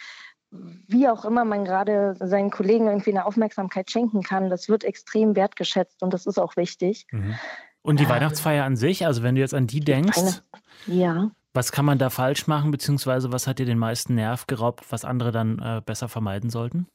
wie 0.51 1.07
auch 1.07 1.23
immer 1.25 1.45
man 1.45 1.65
gerade 1.65 2.15
seinen 2.19 2.51
Kollegen 2.51 2.87
irgendwie 2.87 3.11
eine 3.11 3.25
Aufmerksamkeit 3.25 3.89
schenken 3.89 4.21
kann, 4.21 4.49
das 4.49 4.69
wird 4.69 4.83
extrem 4.83 5.35
wertgeschätzt 5.35 6.03
und 6.03 6.13
das 6.13 6.25
ist 6.25 6.37
auch 6.37 6.55
wichtig. 6.57 7.07
Mhm. 7.11 7.35
Und 7.81 7.99
die 7.99 8.09
Weihnachtsfeier 8.09 8.65
an 8.65 8.75
sich, 8.75 9.05
also 9.05 9.21
wenn 9.21 9.35
du 9.35 9.41
jetzt 9.41 9.53
an 9.53 9.67
die 9.67 9.79
denkst, 9.79 10.41
ja. 10.87 11.31
Was 11.55 11.71
kann 11.71 11.85
man 11.85 11.97
da 11.97 12.09
falsch 12.09 12.47
machen, 12.47 12.69
beziehungsweise 12.69 13.31
was 13.31 13.47
hat 13.47 13.59
dir 13.59 13.65
den 13.65 13.77
meisten 13.77 14.15
Nerv 14.15 14.45
geraubt, 14.45 14.91
was 14.91 15.05
andere 15.05 15.31
dann 15.31 15.57
äh, 15.59 15.81
besser 15.85 16.09
vermeiden 16.09 16.49
sollten? 16.49 16.85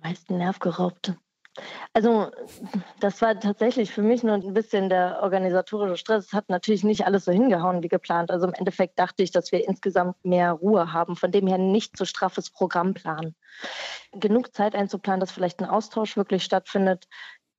Meisten 0.00 0.38
Nerv 0.38 0.60
geraubt. 0.60 1.14
Also 1.92 2.30
das 3.00 3.20
war 3.22 3.38
tatsächlich 3.40 3.90
für 3.90 4.02
mich 4.02 4.22
nur 4.22 4.34
ein 4.34 4.54
bisschen 4.54 4.88
der 4.88 5.18
organisatorische 5.20 5.96
Stress. 5.96 6.26
Es 6.26 6.32
hat 6.32 6.48
natürlich 6.48 6.84
nicht 6.84 7.06
alles 7.06 7.24
so 7.24 7.32
hingehauen 7.32 7.82
wie 7.82 7.88
geplant. 7.88 8.30
Also 8.30 8.46
im 8.46 8.54
Endeffekt 8.54 9.00
dachte 9.00 9.24
ich, 9.24 9.32
dass 9.32 9.50
wir 9.50 9.66
insgesamt 9.66 10.24
mehr 10.24 10.52
Ruhe 10.52 10.92
haben, 10.92 11.16
von 11.16 11.32
dem 11.32 11.48
her 11.48 11.58
nicht 11.58 11.96
so 11.96 12.04
straffes 12.04 12.50
Programm 12.50 12.94
planen. 12.94 13.34
Genug 14.12 14.54
Zeit 14.54 14.76
einzuplanen, 14.76 15.20
dass 15.20 15.32
vielleicht 15.32 15.60
ein 15.60 15.68
Austausch 15.68 16.16
wirklich 16.16 16.44
stattfindet, 16.44 17.08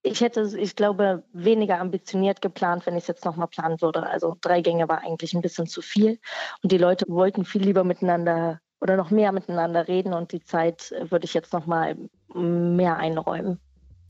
ich 0.05 0.21
hätte, 0.21 0.49
ich 0.57 0.75
glaube, 0.75 1.23
weniger 1.33 1.79
ambitioniert 1.79 2.41
geplant, 2.41 2.85
wenn 2.85 2.95
ich 2.95 3.03
es 3.03 3.07
jetzt 3.07 3.25
nochmal 3.25 3.47
planen 3.47 3.81
würde. 3.81 4.03
Also 4.05 4.37
drei 4.41 4.61
Gänge 4.61 4.87
war 4.87 5.01
eigentlich 5.01 5.33
ein 5.33 5.41
bisschen 5.41 5.67
zu 5.67 5.81
viel. 5.81 6.19
Und 6.61 6.71
die 6.71 6.77
Leute 6.77 7.05
wollten 7.07 7.43
viel 7.43 7.63
lieber 7.63 7.83
miteinander 7.83 8.61
oder 8.79 8.97
noch 8.97 9.09
mehr 9.09 9.31
miteinander 9.31 9.87
reden. 9.87 10.13
Und 10.13 10.31
die 10.31 10.43
Zeit 10.43 10.93
würde 11.09 11.25
ich 11.25 11.33
jetzt 11.33 11.53
nochmal 11.53 11.97
mehr 12.33 12.97
einräumen 12.97 13.59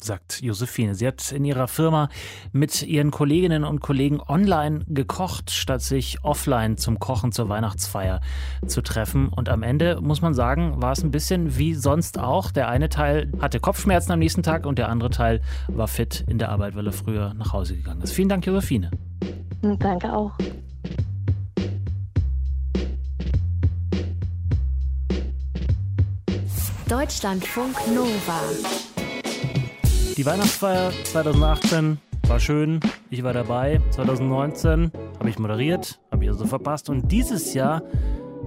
sagt 0.01 0.41
Josephine. 0.41 0.95
Sie 0.95 1.07
hat 1.07 1.31
in 1.31 1.45
ihrer 1.45 1.67
Firma 1.67 2.09
mit 2.51 2.83
ihren 2.83 3.11
Kolleginnen 3.11 3.63
und 3.63 3.79
Kollegen 3.79 4.19
online 4.19 4.85
gekocht, 4.87 5.51
statt 5.51 5.81
sich 5.81 6.23
offline 6.23 6.77
zum 6.77 6.99
Kochen 6.99 7.31
zur 7.31 7.49
Weihnachtsfeier 7.49 8.21
zu 8.67 8.81
treffen. 8.81 9.29
Und 9.29 9.49
am 9.49 9.63
Ende, 9.63 9.99
muss 10.01 10.21
man 10.21 10.33
sagen, 10.33 10.81
war 10.81 10.91
es 10.91 11.03
ein 11.03 11.11
bisschen 11.11 11.57
wie 11.57 11.73
sonst 11.73 12.19
auch. 12.19 12.51
Der 12.51 12.69
eine 12.69 12.89
Teil 12.89 13.31
hatte 13.41 13.59
Kopfschmerzen 13.59 14.11
am 14.11 14.19
nächsten 14.19 14.43
Tag 14.43 14.65
und 14.65 14.77
der 14.77 14.89
andere 14.89 15.09
Teil 15.09 15.41
war 15.67 15.87
fit 15.87 16.23
in 16.27 16.37
der 16.37 16.49
Arbeit, 16.49 16.75
weil 16.75 16.85
er 16.87 16.93
früher 16.93 17.33
nach 17.33 17.53
Hause 17.53 17.75
gegangen 17.75 18.01
ist. 18.01 18.11
Vielen 18.11 18.29
Dank, 18.29 18.45
Josephine. 18.45 18.91
Danke 19.61 20.13
auch. 20.13 20.31
Deutschlandfunk 26.87 27.75
Nova. 27.95 28.94
Die 30.17 30.25
Weihnachtsfeier 30.25 30.93
2018 31.03 31.97
war 32.27 32.39
schön. 32.39 32.79
Ich 33.09 33.21
war 33.23 33.33
dabei. 33.33 33.81
2019 33.89 34.89
habe 35.19 35.29
ich 35.29 35.37
moderiert, 35.37 35.99
habe 36.09 36.23
ich 36.23 36.29
also 36.29 36.45
verpasst. 36.45 36.89
Und 36.89 37.11
dieses 37.11 37.53
Jahr, 37.53 37.83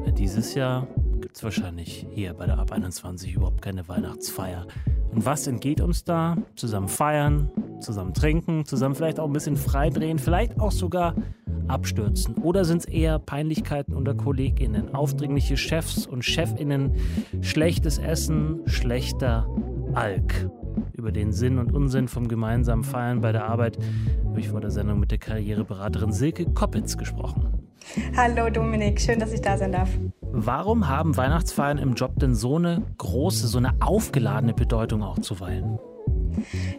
ja, 0.07 0.13
dieses 0.13 0.55
Jahr 0.55 0.87
gibt 1.21 1.37
es 1.37 1.45
wahrscheinlich 1.45 2.07
hier 2.11 2.33
bei 2.33 2.47
der 2.47 2.59
Ab 2.59 2.73
21 2.73 3.35
überhaupt 3.35 3.61
keine 3.61 3.87
Weihnachtsfeier. 3.87 4.67
Und 5.13 5.27
was 5.27 5.47
entgeht 5.47 5.83
uns 5.83 6.05
da? 6.05 6.39
Zusammen 6.57 6.89
feiern, 6.89 7.51
Zusammen 7.81 8.15
trinken, 8.15 8.65
zusammen 8.65 8.95
vielleicht 8.95 9.21
auch 9.21 9.27
ein 9.27 9.35
bisschen 9.35 9.57
freidrehen, 9.57 10.19
vielleicht 10.19 10.59
auch 10.61 10.73
sogar 10.73 11.15
abstürzen? 11.67 12.37
Oder 12.37 12.65
sind 12.65 12.79
es 12.79 12.85
eher 12.87 13.19
Peinlichkeiten 13.19 13.95
unter 13.95 14.15
KollegInnen, 14.15 14.95
aufdringliche 14.95 15.59
Chefs 15.59 16.07
und 16.07 16.23
ChefInnen, 16.23 16.95
schlechtes 17.43 17.99
Essen, 17.99 18.61
schlechter 18.65 19.47
Alk? 19.93 20.51
Über 20.99 21.13
den 21.13 21.33
Sinn 21.33 21.61
und 21.61 21.73
Unsinn 21.73 22.09
vom 22.09 22.27
gemeinsamen 22.27 22.83
Feiern 22.83 23.21
bei 23.21 23.31
der 23.31 23.45
Arbeit 23.45 23.79
habe 24.27 24.41
ich 24.41 24.49
vor 24.49 24.61
der 24.61 24.73
Sendung 24.73 24.99
mit 24.99 25.13
der 25.13 25.19
Karriereberaterin 25.19 26.11
Silke 26.11 26.45
Koppitz 26.47 26.97
gesprochen. 26.99 27.71
Hallo 28.17 28.51
Dominik, 28.51 29.01
schön, 29.01 29.21
dass 29.21 29.33
ich 29.33 29.41
da 29.41 29.57
sein 29.57 29.71
darf. 29.71 29.89
Warum 30.33 30.89
haben 30.89 31.17
Weihnachtsfeiern 31.17 31.79
im 31.79 31.95
Job 31.95 32.19
denn 32.19 32.35
so 32.35 32.57
eine 32.57 32.83
große, 32.99 33.47
so 33.47 33.59
eine 33.59 33.77
aufgeladene 33.79 34.55
Bedeutung 34.55 35.05
auch 35.05 35.21
zuweilen? 35.21 35.79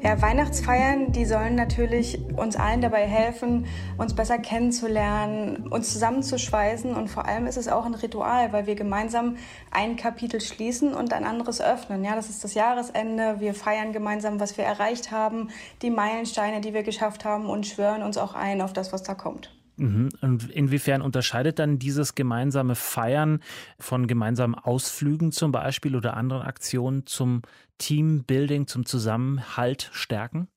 Ja, 0.01 0.21
Weihnachtsfeiern, 0.21 1.11
die 1.11 1.25
sollen 1.25 1.55
natürlich 1.55 2.19
uns 2.35 2.55
allen 2.55 2.81
dabei 2.81 3.05
helfen, 3.05 3.65
uns 3.97 4.15
besser 4.15 4.37
kennenzulernen, 4.37 5.67
uns 5.67 5.91
zusammenzuschweißen 5.91 6.95
und 6.95 7.09
vor 7.09 7.25
allem 7.25 7.47
ist 7.47 7.57
es 7.57 7.67
auch 7.67 7.85
ein 7.85 7.93
Ritual, 7.93 8.53
weil 8.53 8.65
wir 8.65 8.75
gemeinsam 8.75 9.37
ein 9.71 9.97
Kapitel 9.97 10.39
schließen 10.39 10.93
und 10.93 11.13
ein 11.13 11.25
anderes 11.25 11.61
öffnen. 11.61 12.03
Ja, 12.03 12.15
das 12.15 12.29
ist 12.29 12.43
das 12.43 12.53
Jahresende. 12.53 13.39
Wir 13.39 13.53
feiern 13.53 13.91
gemeinsam, 13.91 14.39
was 14.39 14.57
wir 14.57 14.63
erreicht 14.63 15.11
haben, 15.11 15.49
die 15.81 15.89
Meilensteine, 15.89 16.61
die 16.61 16.73
wir 16.73 16.83
geschafft 16.83 17.25
haben 17.25 17.47
und 17.47 17.67
schwören 17.67 18.03
uns 18.03 18.17
auch 18.17 18.35
ein 18.35 18.61
auf 18.61 18.73
das, 18.73 18.93
was 18.93 19.03
da 19.03 19.13
kommt. 19.13 19.58
Mhm. 19.79 20.09
Und 20.21 20.51
inwiefern 20.51 21.01
unterscheidet 21.01 21.59
dann 21.59 21.79
dieses 21.79 22.15
gemeinsame 22.15 22.75
Feiern 22.75 23.41
von 23.79 24.07
gemeinsamen 24.07 24.55
Ausflügen 24.55 25.31
zum 25.31 25.51
Beispiel 25.51 25.95
oder 25.95 26.15
anderen 26.15 26.43
Aktionen 26.43 27.05
zum 27.05 27.41
Teambuilding, 27.77 28.67
zum 28.67 28.85
Zusammenhalt 28.85 29.89
stärken? 29.93 30.49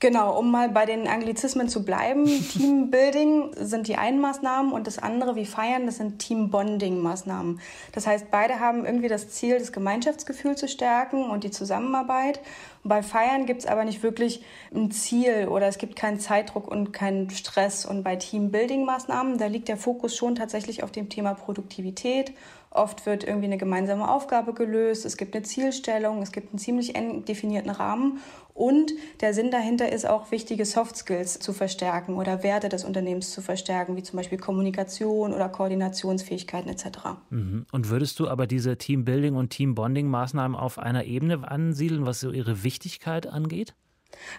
Genau, 0.00 0.38
um 0.38 0.50
mal 0.50 0.68
bei 0.68 0.86
den 0.86 1.08
Anglizismen 1.08 1.68
zu 1.68 1.84
bleiben. 1.84 2.26
Teambuilding 2.52 3.50
sind 3.58 3.88
die 3.88 3.96
einen 3.96 4.20
Maßnahmen 4.20 4.72
und 4.72 4.86
das 4.86 4.98
andere 4.98 5.36
wie 5.36 5.44
Feiern, 5.44 5.86
das 5.86 5.96
sind 5.96 6.18
Teambonding-Maßnahmen. 6.20 7.60
Das 7.92 8.06
heißt, 8.06 8.30
beide 8.30 8.60
haben 8.60 8.84
irgendwie 8.84 9.08
das 9.08 9.30
Ziel, 9.30 9.58
das 9.58 9.72
Gemeinschaftsgefühl 9.72 10.56
zu 10.56 10.68
stärken 10.68 11.28
und 11.28 11.44
die 11.44 11.50
Zusammenarbeit. 11.50 12.40
Bei 12.88 13.02
Feiern 13.02 13.44
gibt 13.44 13.60
es 13.60 13.66
aber 13.66 13.84
nicht 13.84 14.02
wirklich 14.02 14.42
ein 14.74 14.90
Ziel 14.90 15.48
oder 15.48 15.66
es 15.66 15.76
gibt 15.76 15.94
keinen 15.94 16.18
Zeitdruck 16.20 16.66
und 16.66 16.92
keinen 16.92 17.28
Stress. 17.30 17.84
Und 17.84 18.02
bei 18.02 18.16
Teambuilding-Maßnahmen, 18.16 19.36
da 19.36 19.46
liegt 19.46 19.68
der 19.68 19.76
Fokus 19.76 20.16
schon 20.16 20.34
tatsächlich 20.34 20.82
auf 20.82 20.90
dem 20.90 21.10
Thema 21.10 21.34
Produktivität 21.34 22.32
Oft 22.70 23.06
wird 23.06 23.24
irgendwie 23.24 23.46
eine 23.46 23.58
gemeinsame 23.58 24.10
Aufgabe 24.10 24.52
gelöst, 24.52 25.04
es 25.04 25.16
gibt 25.16 25.34
eine 25.34 25.44
Zielstellung, 25.44 26.22
es 26.22 26.32
gibt 26.32 26.50
einen 26.50 26.58
ziemlich 26.58 26.94
eng 26.94 27.24
definierten 27.24 27.70
Rahmen 27.70 28.20
und 28.58 28.92
der 29.20 29.34
Sinn 29.34 29.52
dahinter 29.52 29.92
ist 29.92 30.04
auch, 30.04 30.32
wichtige 30.32 30.64
Soft 30.64 30.96
Skills 30.96 31.38
zu 31.38 31.52
verstärken 31.52 32.16
oder 32.16 32.42
Werte 32.42 32.68
des 32.68 32.84
Unternehmens 32.84 33.30
zu 33.30 33.40
verstärken, 33.40 33.94
wie 33.94 34.02
zum 34.02 34.16
Beispiel 34.16 34.38
Kommunikation 34.38 35.32
oder 35.32 35.48
Koordinationsfähigkeiten 35.48 36.68
etc. 36.68 36.86
Mhm. 37.30 37.66
Und 37.70 37.88
würdest 37.88 38.18
du 38.18 38.26
aber 38.26 38.48
diese 38.48 38.72
Teambuilding- 38.72 39.36
und 39.36 39.50
Teambonding-Maßnahmen 39.50 40.56
auf 40.56 40.80
einer 40.80 41.04
Ebene 41.04 41.48
ansiedeln, 41.48 42.04
was 42.04 42.18
so 42.18 42.32
ihre 42.32 42.64
Wichtigkeit 42.64 43.28
angeht? 43.28 43.74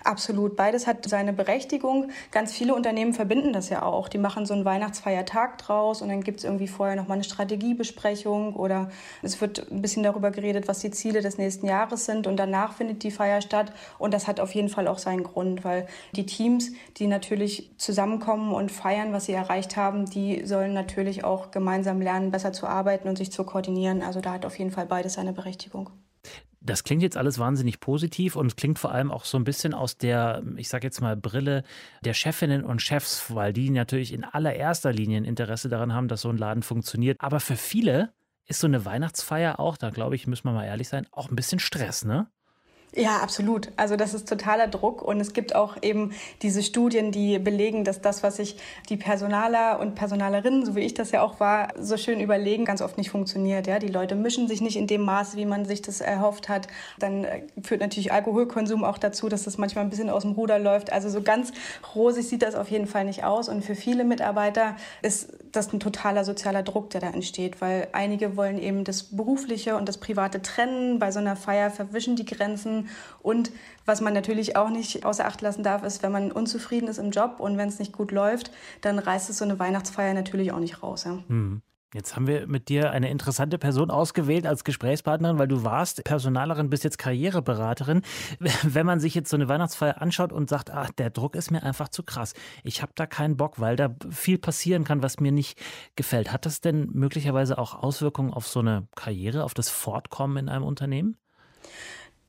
Absolut, 0.04 0.56
beides 0.56 0.88
hat 0.88 1.08
seine 1.08 1.34
Berechtigung. 1.34 2.12
Ganz 2.32 2.54
viele 2.54 2.74
Unternehmen 2.74 3.14
verbinden 3.14 3.54
das 3.54 3.70
ja 3.70 3.84
auch. 3.84 4.08
Die 4.10 4.18
machen 4.18 4.46
so 4.46 4.54
einen 4.54 4.66
Weihnachtsfeiertag 4.66 5.58
draus 5.58 6.02
und 6.02 6.10
dann 6.10 6.22
gibt 6.22 6.40
es 6.40 6.44
irgendwie 6.44 6.68
vorher 6.68 6.96
nochmal 6.96 7.16
eine 7.16 7.24
Strategiebesprechung 7.24 8.56
oder 8.56 8.90
es 9.22 9.40
wird 9.42 9.72
ein 9.72 9.82
bisschen 9.82 10.04
darüber 10.04 10.32
geredet, 10.32 10.68
was 10.68 10.80
die 10.80 10.92
Ziele 10.92 11.22
des 11.22 11.38
nächsten 11.38 11.66
Jahres 11.68 12.06
sind 12.06 12.28
und 12.28 12.38
danach 12.38 12.74
findet 12.74 13.04
die 13.04 13.12
Feier 13.12 13.42
statt. 13.42 13.72
Und 13.98 14.14
das 14.14 14.28
hat 14.28 14.40
auf 14.40 14.54
jeden 14.56 14.70
Fall 14.70 14.88
auch 14.88 15.00
seinen 15.00 15.24
Grund, 15.24 15.64
weil 15.64 15.88
die 16.14 16.26
Teams, 16.26 16.72
die 16.98 17.08
natürlich 17.08 17.72
zusammenkommen 17.78 18.54
und 18.54 18.72
feiern, 18.72 19.14
was 19.14 19.26
sie 19.26 19.34
erreicht 19.34 19.76
haben, 19.78 20.10
die 20.10 20.46
sollen 20.46 20.74
natürlich 20.74 21.24
auch 21.24 21.52
gemeinsam 21.52 22.02
lernen, 22.02 22.32
besser 22.32 22.54
zu 22.54 22.68
arbeiten 22.68 23.08
und 23.08 23.18
sich 23.18 23.32
zu 23.32 23.44
koordinieren. 23.44 24.02
Also 24.02 24.22
da 24.22 24.34
hat 24.34 24.46
auf 24.46 24.58
jeden 24.58 24.72
Fall 24.72 24.86
beides 24.86 25.14
seine 25.14 25.34
Berechtigung. 25.34 25.90
Das 26.70 26.84
klingt 26.84 27.02
jetzt 27.02 27.18
alles 27.18 27.40
wahnsinnig 27.40 27.80
positiv 27.80 28.36
und 28.36 28.58
klingt 28.58 28.80
vor 28.80 28.92
allem 28.92 29.12
auch 29.12 29.26
so 29.26 29.38
ein 29.38 29.44
bisschen 29.44 29.74
aus 29.74 29.98
der, 29.98 30.44
ich 30.56 30.70
sage 30.70 30.88
jetzt 30.88 31.02
mal, 31.02 31.18
Brille 31.18 31.64
der 32.04 32.14
Chefinnen 32.14 32.64
und 32.64 32.82
Chefs, 32.82 33.34
weil 33.34 33.54
die 33.54 33.70
natürlich 33.70 34.14
in 34.14 34.24
allererster 34.24 34.92
Linie 34.94 35.18
ein 35.18 35.26
Interesse 35.26 35.70
daran 35.70 35.94
haben, 35.94 36.08
dass 36.08 36.22
so 36.22 36.30
ein 36.30 36.38
Laden 36.38 36.64
funktioniert. 36.64 37.18
Aber 37.20 37.40
für 37.40 37.56
viele 37.56 38.14
ist 38.46 38.60
so 38.60 38.68
eine 38.68 38.86
Weihnachtsfeier 38.86 39.60
auch, 39.60 39.78
da 39.78 39.90
glaube 39.90 40.16
ich, 40.16 40.28
müssen 40.28 40.46
wir 40.46 40.54
mal 40.54 40.66
ehrlich 40.66 40.90
sein, 40.90 41.06
auch 41.12 41.30
ein 41.30 41.36
bisschen 41.36 41.60
Stress, 41.60 42.06
ne? 42.06 42.28
Ja, 42.96 43.18
absolut. 43.18 43.70
Also 43.78 43.96
das 43.96 44.16
ist 44.16 44.28
totaler 44.28 44.68
Druck 44.68 45.04
und 45.04 45.20
es 45.20 45.34
gibt 45.34 45.54
auch 45.56 45.78
eben 45.84 46.12
diese 46.42 46.64
Studien, 46.64 47.12
die 47.12 47.38
belegen, 47.38 47.84
dass 47.84 48.02
das, 48.02 48.24
was 48.24 48.38
sich 48.38 48.58
die 48.90 48.98
Personaler 48.98 49.80
und 49.80 49.94
Personalerinnen, 49.94 50.66
so 50.66 50.76
wie 50.76 50.80
ich 50.80 50.96
das 50.96 51.12
ja 51.12 51.22
auch 51.22 51.40
war, 51.40 51.68
so 51.80 51.98
schön 51.98 52.20
überlegen, 52.20 52.66
ganz 52.66 52.82
oft 52.82 52.98
nicht 52.98 53.12
funktioniert. 53.12 53.68
Ja, 53.68 53.78
die 53.78 53.90
Leute 53.90 54.16
mischen 54.16 54.48
sich 54.48 54.60
nicht 54.62 54.76
in 54.76 54.88
dem 54.88 55.02
Maße, 55.02 55.38
wie 55.38 55.46
man 55.46 55.66
sich 55.66 55.84
das 55.84 56.02
erhofft 56.02 56.50
hat. 56.50 56.68
Dann 56.98 57.26
äh, 57.26 57.44
führt 57.62 57.82
natürlich 57.82 58.12
Alkoholkonsum 58.12 58.84
auch 58.84 58.98
dazu, 58.98 59.30
dass 59.30 59.44
das 59.44 59.60
manchmal 59.60 59.84
ein 59.84 59.92
bisschen 59.92 60.10
aus 60.10 60.24
dem 60.24 60.32
Ruder 60.32 60.58
läuft. 60.58 60.92
Also 60.92 61.10
so 61.10 61.22
ganz 61.22 61.52
rosig 61.94 62.28
sieht 62.28 62.42
das 62.42 62.56
auf 62.56 62.72
jeden 62.72 62.88
Fall 62.88 63.06
nicht 63.06 63.24
aus 63.24 63.50
und 63.50 63.64
für 63.64 63.76
viele 63.76 64.04
Mitarbeiter 64.04 64.76
ist 65.04 65.32
das 65.52 65.72
ein 65.74 65.80
totaler 65.80 66.24
sozialer 66.24 66.64
Druck, 66.64 66.90
der 66.90 67.02
da 67.02 67.10
entsteht, 67.10 67.62
weil 67.62 67.88
einige 67.92 68.36
wollen 68.36 68.60
eben 68.60 68.84
das 68.84 69.04
berufliche 69.04 69.76
und 69.76 69.88
das 69.88 70.00
private 70.00 70.42
trennen. 70.42 70.98
Bei 70.98 71.12
so 71.12 71.20
einer 71.20 71.36
Feier 71.36 71.70
verwischen 71.72 72.16
die 72.16 72.26
Grenzen 72.26 72.79
und 73.22 73.52
was 73.86 74.02
man 74.02 74.14
natürlich 74.14 74.56
auch 74.56 74.70
nicht 74.70 75.06
außer 75.06 75.26
Acht 75.26 75.42
lassen 75.42 75.64
darf, 75.64 75.84
ist, 75.84 76.04
wenn 76.04 76.12
man 76.12 76.32
unzufrieden 76.32 76.88
ist 76.88 77.00
im 77.00 77.12
Job 77.12 77.40
und 77.40 77.58
wenn 77.58 77.70
es 77.70 77.80
nicht 77.80 77.92
gut 77.92 78.12
läuft, 78.12 78.52
dann 78.82 79.00
reißt 79.00 79.30
es 79.30 79.40
so 79.40 79.46
eine 79.46 79.60
Weihnachtsfeier 79.60 80.14
natürlich 80.14 80.52
auch 80.52 80.60
nicht 80.60 80.84
raus. 80.84 81.04
Ja. 81.06 81.18
Hm. 81.28 81.62
Jetzt 81.92 82.16
haben 82.16 82.28
wir 82.28 82.46
mit 82.46 82.70
dir 82.70 82.92
eine 82.92 83.10
interessante 83.10 83.58
Person 83.58 83.90
ausgewählt 83.90 84.46
als 84.46 84.64
Gesprächspartnerin, 84.64 85.40
weil 85.40 85.48
du 85.48 85.64
warst 85.64 86.04
Personalerin, 86.04 86.70
bist 86.70 86.84
jetzt 86.84 87.00
Karriereberaterin. 87.00 88.04
Wenn 88.64 88.86
man 88.86 89.00
sich 89.00 89.16
jetzt 89.16 89.32
so 89.32 89.38
eine 89.38 89.50
Weihnachtsfeier 89.50 90.00
anschaut 90.00 90.32
und 90.32 90.52
sagt, 90.52 90.70
ach, 90.70 90.92
der 90.92 91.10
Druck 91.10 91.36
ist 91.36 91.50
mir 91.50 91.64
einfach 91.64 91.90
zu 91.90 92.04
krass, 92.04 92.36
ich 92.64 92.84
habe 92.84 92.92
da 92.94 93.08
keinen 93.08 93.38
Bock, 93.38 93.60
weil 93.60 93.76
da 93.76 93.96
viel 94.12 94.38
passieren 94.38 94.84
kann, 94.84 95.02
was 95.02 95.20
mir 95.20 95.32
nicht 95.32 95.60
gefällt. 95.96 96.32
Hat 96.32 96.46
das 96.46 96.62
denn 96.62 96.92
möglicherweise 96.94 97.58
auch 97.58 97.74
Auswirkungen 97.74 98.34
auf 98.34 98.48
so 98.48 98.60
eine 98.60 98.88
Karriere, 98.96 99.44
auf 99.44 99.56
das 99.56 99.70
Fortkommen 99.70 100.38
in 100.38 100.50
einem 100.50 100.66
Unternehmen? 100.66 101.18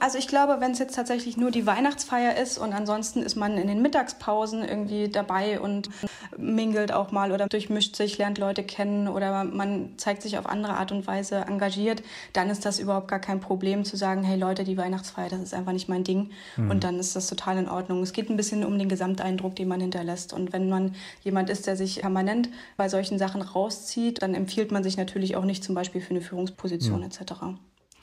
Also 0.00 0.16
ich 0.16 0.28
glaube, 0.28 0.56
wenn 0.60 0.72
es 0.72 0.78
jetzt 0.78 0.94
tatsächlich 0.94 1.36
nur 1.36 1.50
die 1.50 1.66
Weihnachtsfeier 1.66 2.36
ist 2.38 2.56
und 2.56 2.72
ansonsten 2.72 3.22
ist 3.22 3.36
man 3.36 3.58
in 3.58 3.68
den 3.68 3.82
Mittagspausen 3.82 4.64
irgendwie 4.66 5.10
dabei 5.10 5.60
und 5.60 5.90
mingelt 6.38 6.90
auch 6.90 7.12
mal 7.12 7.32
oder 7.32 7.46
durchmischt 7.48 7.96
sich, 7.96 8.16
lernt 8.16 8.38
Leute 8.38 8.62
kennen 8.64 9.08
oder 9.08 9.44
man 9.44 9.98
zeigt 9.98 10.22
sich 10.22 10.38
auf 10.38 10.46
andere 10.46 10.72
Art 10.72 10.90
und 10.90 11.06
Weise 11.06 11.36
engagiert, 11.36 12.02
dann 12.32 12.48
ist 12.48 12.64
das 12.64 12.78
überhaupt 12.78 13.08
gar 13.08 13.18
kein 13.18 13.40
Problem 13.40 13.84
zu 13.84 13.98
sagen, 13.98 14.22
hey 14.22 14.38
Leute, 14.38 14.64
die 14.64 14.78
Weihnachtsfeier, 14.78 15.28
das 15.28 15.40
ist 15.40 15.54
einfach 15.54 15.72
nicht 15.72 15.90
mein 15.90 16.02
Ding 16.02 16.30
mhm. 16.56 16.70
und 16.70 16.82
dann 16.82 16.98
ist 16.98 17.14
das 17.14 17.26
total 17.26 17.58
in 17.58 17.68
Ordnung. 17.68 18.02
Es 18.02 18.14
geht 18.14 18.30
ein 18.30 18.38
bisschen 18.38 18.64
um 18.64 18.78
den 18.78 18.88
Gesamteindruck, 18.88 19.54
den 19.54 19.68
man 19.68 19.82
hinterlässt 19.82 20.32
und 20.32 20.54
wenn 20.54 20.70
man 20.70 20.94
jemand 21.22 21.50
ist, 21.50 21.66
der 21.66 21.76
sich 21.76 22.00
permanent 22.00 22.48
bei 22.78 22.88
solchen 22.88 23.18
Sachen 23.18 23.42
rauszieht, 23.42 24.22
dann 24.22 24.34
empfiehlt 24.34 24.72
man 24.72 24.82
sich 24.82 24.96
natürlich 24.96 25.36
auch 25.36 25.44
nicht 25.44 25.62
zum 25.62 25.74
Beispiel 25.74 26.00
für 26.00 26.10
eine 26.10 26.22
Führungsposition 26.22 27.00
mhm. 27.00 27.06
etc. 27.06 27.34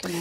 Genau. 0.00 0.18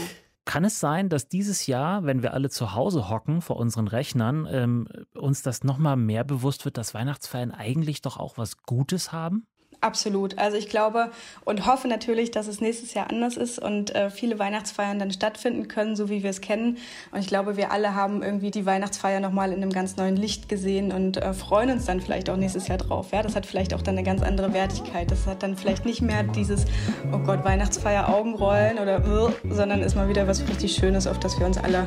Kann 0.48 0.63
es 0.63 0.80
sein, 0.80 1.10
dass 1.10 1.27
dieses 1.27 1.68
Jahr, 1.68 2.06
wenn 2.06 2.24
wir 2.24 2.34
alle 2.34 2.50
zu 2.50 2.74
Hause 2.74 3.10
hocken 3.10 3.42
vor 3.42 3.58
unseren 3.58 3.89
Rechnern, 3.89 4.48
ähm, 4.50 4.88
uns 5.13 5.42
das 5.42 5.66
nochmal 5.66 5.98
mehr 5.98 6.24
bewusst 6.24 6.63
wird, 6.63 6.77
dass 6.77 6.94
Weihnachtsfeiern 6.94 7.51
eigentlich 7.51 8.01
doch 8.01 8.16
auch 8.16 8.38
was 8.38 8.63
Gutes 8.63 9.12
haben? 9.12 9.46
Absolut. 9.79 10.39
Also 10.39 10.57
ich 10.57 10.69
glaube 10.69 11.12
und 11.46 11.67
hoffe 11.67 11.88
natürlich, 11.88 12.31
dass 12.31 12.48
es 12.48 12.62
nächstes 12.62 12.96
Jahr 12.96 13.12
anders 13.12 13.38
ist 13.38 13.60
und 13.60 13.93
äh, 13.93 14.10
viele 14.10 14.39
Weihnachtsfeiern 14.39 14.98
dann 14.98 15.12
stattfinden 15.12 15.67
können, 15.67 15.96
so 15.96 16.10
wie 16.10 16.24
wir 16.24 16.31
es 16.31 16.41
kennen. 16.41 16.77
Und 17.12 17.19
ich 17.19 17.27
glaube, 17.27 17.57
wir 17.57 17.72
alle 17.72 17.93
haben 17.93 18.24
irgendwie 18.24 18.50
die 18.50 18.65
Weihnachtsfeier 18.65 19.19
nochmal 19.19 19.51
in 19.51 19.62
einem 19.62 19.72
ganz 19.72 19.96
neuen 19.96 20.17
Licht 20.17 20.50
gesehen 20.50 20.91
und 20.91 21.17
äh, 21.17 21.31
freuen 21.34 21.69
uns 21.69 21.86
dann 21.86 22.01
vielleicht 22.01 22.29
auch 22.31 22.38
nächstes 22.38 22.67
Jahr 22.67 22.79
drauf. 22.79 23.12
Ja, 23.12 23.22
das 23.22 23.36
hat 23.36 23.46
vielleicht 23.46 23.75
auch 23.75 23.84
dann 23.84 23.96
eine 23.96 24.03
ganz 24.03 24.24
andere 24.24 24.51
Wertigkeit. 24.51 25.12
Das 25.12 25.27
hat 25.27 25.43
dann 25.43 25.55
vielleicht 25.55 25.86
nicht 25.86 26.01
mehr 26.01 26.24
dieses, 26.24 26.65
oh 27.12 27.19
Gott, 27.19 27.46
Weihnachtsfeier 27.46 28.10
Augenrollen 28.10 28.79
oder, 28.79 29.31
sondern 29.48 29.84
ist 29.84 29.96
mal 29.96 30.10
wieder 30.10 30.27
was 30.27 30.48
richtig 30.48 30.74
Schönes, 30.74 31.05
auf 31.05 31.19
das 31.19 31.38
wir 31.39 31.46
uns 31.46 31.57
alle 31.60 31.86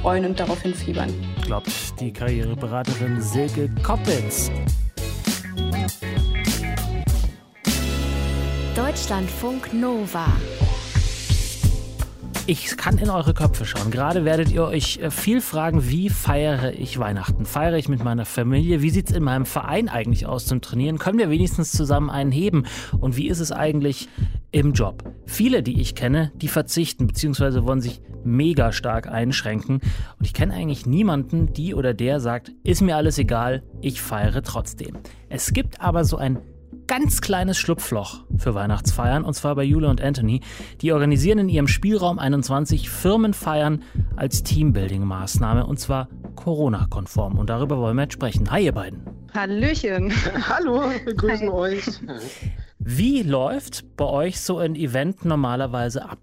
freuen 0.00 0.24
und 0.24 0.40
darauf 0.40 0.62
hinfiebern. 0.62 1.12
Glaubt 1.44 1.70
die 2.00 2.12
Karriereberaterin 2.12 3.20
Silke 3.20 3.68
Koppitz. 3.82 4.50
Deutschlandfunk 8.96 9.74
Nova. 9.74 10.24
Ich 12.46 12.78
kann 12.78 12.96
in 12.96 13.10
eure 13.10 13.34
Köpfe 13.34 13.66
schauen. 13.66 13.90
Gerade 13.90 14.24
werdet 14.24 14.50
ihr 14.50 14.64
euch 14.64 14.96
äh, 14.96 15.10
viel 15.10 15.42
fragen, 15.42 15.90
wie 15.90 16.08
feiere 16.08 16.72
ich 16.72 16.98
Weihnachten? 16.98 17.44
Feiere 17.44 17.76
ich 17.76 17.90
mit 17.90 18.02
meiner 18.02 18.24
Familie? 18.24 18.80
Wie 18.80 18.88
sieht 18.88 19.10
es 19.10 19.14
in 19.14 19.22
meinem 19.22 19.44
Verein 19.44 19.90
eigentlich 19.90 20.24
aus 20.24 20.46
zum 20.46 20.62
Trainieren? 20.62 20.96
Können 20.98 21.18
wir 21.18 21.28
wenigstens 21.28 21.72
zusammen 21.72 22.08
einen 22.08 22.32
heben? 22.32 22.64
Und 22.98 23.18
wie 23.18 23.28
ist 23.28 23.40
es 23.40 23.52
eigentlich 23.52 24.08
im 24.50 24.72
Job. 24.72 25.04
Viele, 25.26 25.62
die 25.62 25.82
ich 25.82 25.94
kenne, 25.94 26.32
die 26.36 26.48
verzichten 26.48 27.06
bzw. 27.06 27.64
wollen 27.64 27.82
sich 27.82 28.00
mega 28.24 28.72
stark 28.72 29.06
einschränken. 29.06 29.80
Und 30.18 30.24
ich 30.24 30.32
kenne 30.32 30.54
eigentlich 30.54 30.86
niemanden, 30.86 31.52
die 31.52 31.74
oder 31.74 31.92
der 31.92 32.20
sagt, 32.20 32.52
ist 32.64 32.80
mir 32.80 32.96
alles 32.96 33.18
egal, 33.18 33.62
ich 33.82 34.00
feiere 34.00 34.42
trotzdem. 34.42 34.96
Es 35.28 35.52
gibt 35.52 35.82
aber 35.82 36.06
so 36.06 36.16
ein 36.16 36.38
ganz 36.86 37.20
kleines 37.20 37.58
Schlupfloch 37.58 38.24
für 38.36 38.54
Weihnachtsfeiern, 38.54 39.24
und 39.24 39.34
zwar 39.34 39.54
bei 39.54 39.64
Jule 39.64 39.88
und 39.88 40.00
Anthony. 40.00 40.40
Die 40.80 40.92
organisieren 40.92 41.38
in 41.38 41.48
ihrem 41.48 41.68
Spielraum 41.68 42.18
21 42.18 42.90
Firmenfeiern 42.90 43.82
als 44.16 44.44
Teambuilding-Maßnahme, 44.44 45.64
und 45.64 45.78
zwar 45.78 46.08
Corona-konform. 46.36 47.38
Und 47.38 47.50
darüber 47.50 47.78
wollen 47.78 47.96
wir 47.96 48.02
jetzt 48.02 48.14
sprechen. 48.14 48.50
Hi, 48.50 48.64
ihr 48.64 48.72
beiden. 48.72 49.00
Hallöchen. 49.34 50.12
Hallo, 50.48 50.90
wir 51.04 51.14
grüßen 51.14 51.48
Hi. 51.48 51.54
euch. 51.54 51.84
Wie 52.78 53.22
läuft 53.22 53.96
bei 53.96 54.04
euch 54.04 54.40
so 54.40 54.58
ein 54.58 54.76
Event 54.76 55.24
normalerweise 55.24 56.08
ab? 56.08 56.18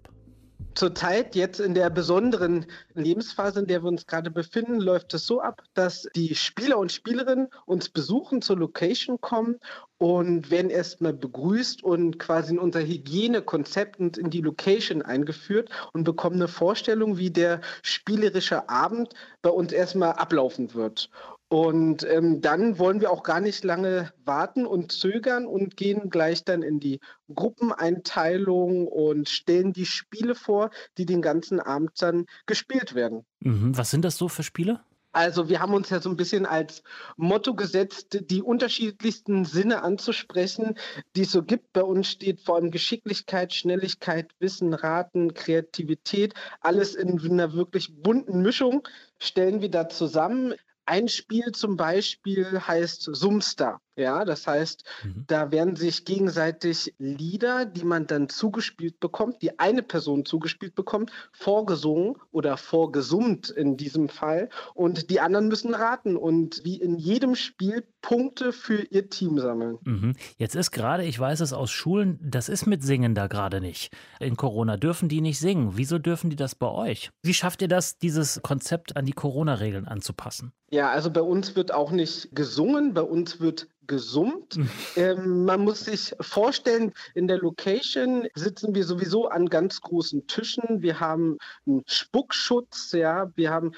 Zurzeit, 0.74 1.36
jetzt 1.36 1.60
in 1.60 1.74
der 1.74 1.88
besonderen 1.88 2.66
Lebensphase, 2.94 3.60
in 3.60 3.66
der 3.66 3.82
wir 3.84 3.88
uns 3.88 4.06
gerade 4.06 4.30
befinden, 4.30 4.80
läuft 4.80 5.14
es 5.14 5.24
so 5.26 5.40
ab, 5.40 5.62
dass 5.74 6.08
die 6.16 6.34
Spieler 6.34 6.78
und 6.78 6.90
Spielerinnen 6.90 7.48
uns 7.64 7.88
besuchen, 7.88 8.42
zur 8.42 8.58
Location 8.58 9.20
kommen 9.20 9.60
und 9.98 10.50
werden 10.50 10.70
erstmal 10.70 11.12
begrüßt 11.12 11.84
und 11.84 12.18
quasi 12.18 12.54
in 12.54 12.58
unser 12.58 12.80
Hygienekonzept 12.80 14.00
und 14.00 14.18
in 14.18 14.30
die 14.30 14.40
Location 14.40 15.02
eingeführt 15.02 15.70
und 15.92 16.02
bekommen 16.04 16.36
eine 16.36 16.48
Vorstellung, 16.48 17.18
wie 17.18 17.30
der 17.30 17.60
spielerische 17.82 18.68
Abend 18.68 19.14
bei 19.42 19.50
uns 19.50 19.72
erstmal 19.72 20.12
ablaufen 20.14 20.74
wird. 20.74 21.08
Und 21.54 22.04
ähm, 22.10 22.40
dann 22.40 22.80
wollen 22.80 23.00
wir 23.00 23.12
auch 23.12 23.22
gar 23.22 23.40
nicht 23.40 23.62
lange 23.62 24.12
warten 24.24 24.66
und 24.66 24.90
zögern 24.90 25.46
und 25.46 25.76
gehen 25.76 26.10
gleich 26.10 26.42
dann 26.42 26.62
in 26.62 26.80
die 26.80 26.98
Gruppeneinteilung 27.32 28.88
und 28.88 29.28
stellen 29.28 29.72
die 29.72 29.86
Spiele 29.86 30.34
vor, 30.34 30.70
die 30.98 31.06
den 31.06 31.22
ganzen 31.22 31.60
Abend 31.60 31.92
dann 32.02 32.26
gespielt 32.46 32.96
werden. 32.96 33.24
Mhm. 33.38 33.78
Was 33.78 33.92
sind 33.92 34.04
das 34.04 34.16
so 34.16 34.28
für 34.28 34.42
Spiele? 34.42 34.80
Also 35.12 35.48
wir 35.48 35.60
haben 35.60 35.74
uns 35.74 35.90
ja 35.90 36.00
so 36.00 36.10
ein 36.10 36.16
bisschen 36.16 36.44
als 36.44 36.82
Motto 37.16 37.54
gesetzt, 37.54 38.18
die 38.28 38.42
unterschiedlichsten 38.42 39.44
Sinne 39.44 39.84
anzusprechen, 39.84 40.74
die 41.14 41.22
es 41.22 41.30
so 41.30 41.44
gibt. 41.44 41.72
Bei 41.72 41.84
uns 41.84 42.08
steht 42.08 42.40
vor 42.40 42.56
allem 42.56 42.72
Geschicklichkeit, 42.72 43.54
Schnelligkeit, 43.54 44.32
Wissen, 44.40 44.74
Raten, 44.74 45.34
Kreativität, 45.34 46.34
alles 46.60 46.96
in 46.96 47.20
einer 47.30 47.52
wirklich 47.52 47.94
bunten 48.02 48.42
Mischung 48.42 48.88
stellen 49.20 49.60
wir 49.60 49.70
da 49.70 49.88
zusammen. 49.88 50.54
Ein 50.86 51.08
Spiel 51.08 51.52
zum 51.52 51.76
Beispiel 51.76 52.60
heißt 52.60 53.02
Sumster. 53.02 53.80
Ja, 53.96 54.24
das 54.24 54.46
heißt, 54.46 54.84
mhm. 55.04 55.24
da 55.28 55.52
werden 55.52 55.76
sich 55.76 56.04
gegenseitig 56.04 56.94
Lieder, 56.98 57.64
die 57.64 57.84
man 57.84 58.06
dann 58.06 58.28
zugespielt 58.28 58.98
bekommt, 58.98 59.40
die 59.42 59.58
eine 59.58 59.82
Person 59.82 60.24
zugespielt 60.24 60.74
bekommt, 60.74 61.12
vorgesungen 61.32 62.16
oder 62.32 62.56
vorgesummt 62.56 63.50
in 63.50 63.76
diesem 63.76 64.08
Fall. 64.08 64.48
Und 64.74 65.10
die 65.10 65.20
anderen 65.20 65.48
müssen 65.48 65.74
raten 65.74 66.16
und 66.16 66.64
wie 66.64 66.80
in 66.80 66.96
jedem 66.96 67.36
Spiel 67.36 67.84
Punkte 68.02 68.52
für 68.52 68.82
ihr 68.82 69.08
Team 69.08 69.38
sammeln. 69.38 69.78
Mhm. 69.84 70.14
Jetzt 70.36 70.56
ist 70.56 70.72
gerade, 70.72 71.04
ich 71.04 71.18
weiß 71.18 71.40
es 71.40 71.52
aus 71.52 71.70
Schulen, 71.70 72.18
das 72.20 72.48
ist 72.48 72.66
mit 72.66 72.82
Singen 72.82 73.14
da 73.14 73.28
gerade 73.28 73.60
nicht. 73.60 73.92
In 74.20 74.36
Corona 74.36 74.76
dürfen 74.76 75.08
die 75.08 75.20
nicht 75.20 75.38
singen. 75.38 75.72
Wieso 75.76 75.98
dürfen 75.98 76.28
die 76.28 76.36
das 76.36 76.54
bei 76.54 76.68
euch? 76.68 77.10
Wie 77.22 77.32
schafft 77.32 77.62
ihr 77.62 77.68
das, 77.68 77.96
dieses 77.96 78.42
Konzept 78.42 78.96
an 78.96 79.06
die 79.06 79.12
Corona-Regeln 79.12 79.86
anzupassen? 79.86 80.52
Ja, 80.70 80.90
also 80.90 81.10
bei 81.10 81.22
uns 81.22 81.56
wird 81.56 81.72
auch 81.72 81.92
nicht 81.92 82.34
gesungen, 82.34 82.94
bei 82.94 83.02
uns 83.02 83.40
wird 83.40 83.68
gesummt. 83.86 84.54
Hm. 84.54 84.68
ähm, 84.96 85.44
man 85.44 85.60
muss 85.60 85.84
sich 85.84 86.14
vorstellen, 86.20 86.92
in 87.14 87.28
der 87.28 87.38
Location 87.38 88.26
sitzen 88.34 88.74
wir 88.74 88.84
sowieso 88.84 89.28
an 89.28 89.48
ganz 89.48 89.80
großen 89.80 90.26
Tischen. 90.26 90.82
Wir 90.82 91.00
haben 91.00 91.38
einen 91.66 91.82
Spuckschutz, 91.86 92.92
ja, 92.92 93.30
wir 93.36 93.50
haben 93.50 93.72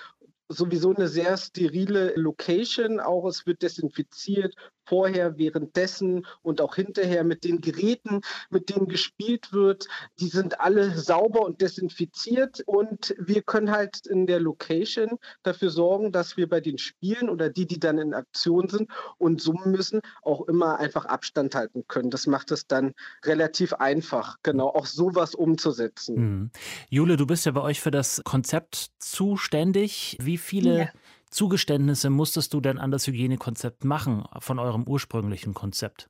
sowieso 0.48 0.94
eine 0.94 1.08
sehr 1.08 1.36
sterile 1.36 2.14
Location, 2.16 3.00
auch 3.00 3.26
es 3.26 3.46
wird 3.46 3.62
desinfiziert, 3.62 4.54
vorher, 4.86 5.38
währenddessen 5.38 6.26
und 6.42 6.60
auch 6.60 6.76
hinterher 6.76 7.24
mit 7.24 7.44
den 7.44 7.60
Geräten, 7.60 8.20
mit 8.50 8.70
denen 8.70 8.88
gespielt 8.88 9.52
wird. 9.52 9.88
Die 10.18 10.28
sind 10.28 10.60
alle 10.60 10.96
sauber 10.96 11.44
und 11.44 11.60
desinfiziert 11.60 12.62
und 12.66 13.14
wir 13.18 13.42
können 13.42 13.70
halt 13.70 14.06
in 14.06 14.26
der 14.26 14.40
Location 14.40 15.18
dafür 15.42 15.70
sorgen, 15.70 16.12
dass 16.12 16.36
wir 16.36 16.48
bei 16.48 16.60
den 16.60 16.78
Spielen 16.78 17.28
oder 17.28 17.50
die, 17.50 17.66
die 17.66 17.80
dann 17.80 17.98
in 17.98 18.14
Aktion 18.14 18.68
sind 18.68 18.90
und 19.18 19.40
summen 19.40 19.70
müssen, 19.70 20.00
auch 20.22 20.46
immer 20.48 20.78
einfach 20.78 21.06
Abstand 21.06 21.54
halten 21.54 21.84
können. 21.88 22.10
Das 22.10 22.26
macht 22.26 22.50
es 22.50 22.66
dann 22.66 22.94
relativ 23.24 23.72
einfach, 23.74 24.36
genau, 24.42 24.68
auch 24.68 24.86
sowas 24.86 25.34
umzusetzen. 25.34 26.14
Mhm. 26.16 26.50
Jule, 26.90 27.16
du 27.16 27.26
bist 27.26 27.46
ja 27.46 27.52
bei 27.52 27.62
euch 27.62 27.80
für 27.80 27.90
das 27.90 28.22
Konzept 28.24 28.88
zuständig. 28.98 30.16
Wie 30.20 30.38
viele 30.38 30.78
ja. 30.78 30.88
Zugeständnisse 31.30 32.10
musstest 32.10 32.54
du 32.54 32.60
denn 32.60 32.78
an 32.78 32.90
das 32.90 33.06
Hygienekonzept 33.06 33.84
machen 33.84 34.24
von 34.38 34.58
eurem 34.58 34.84
ursprünglichen 34.84 35.54
Konzept? 35.54 36.08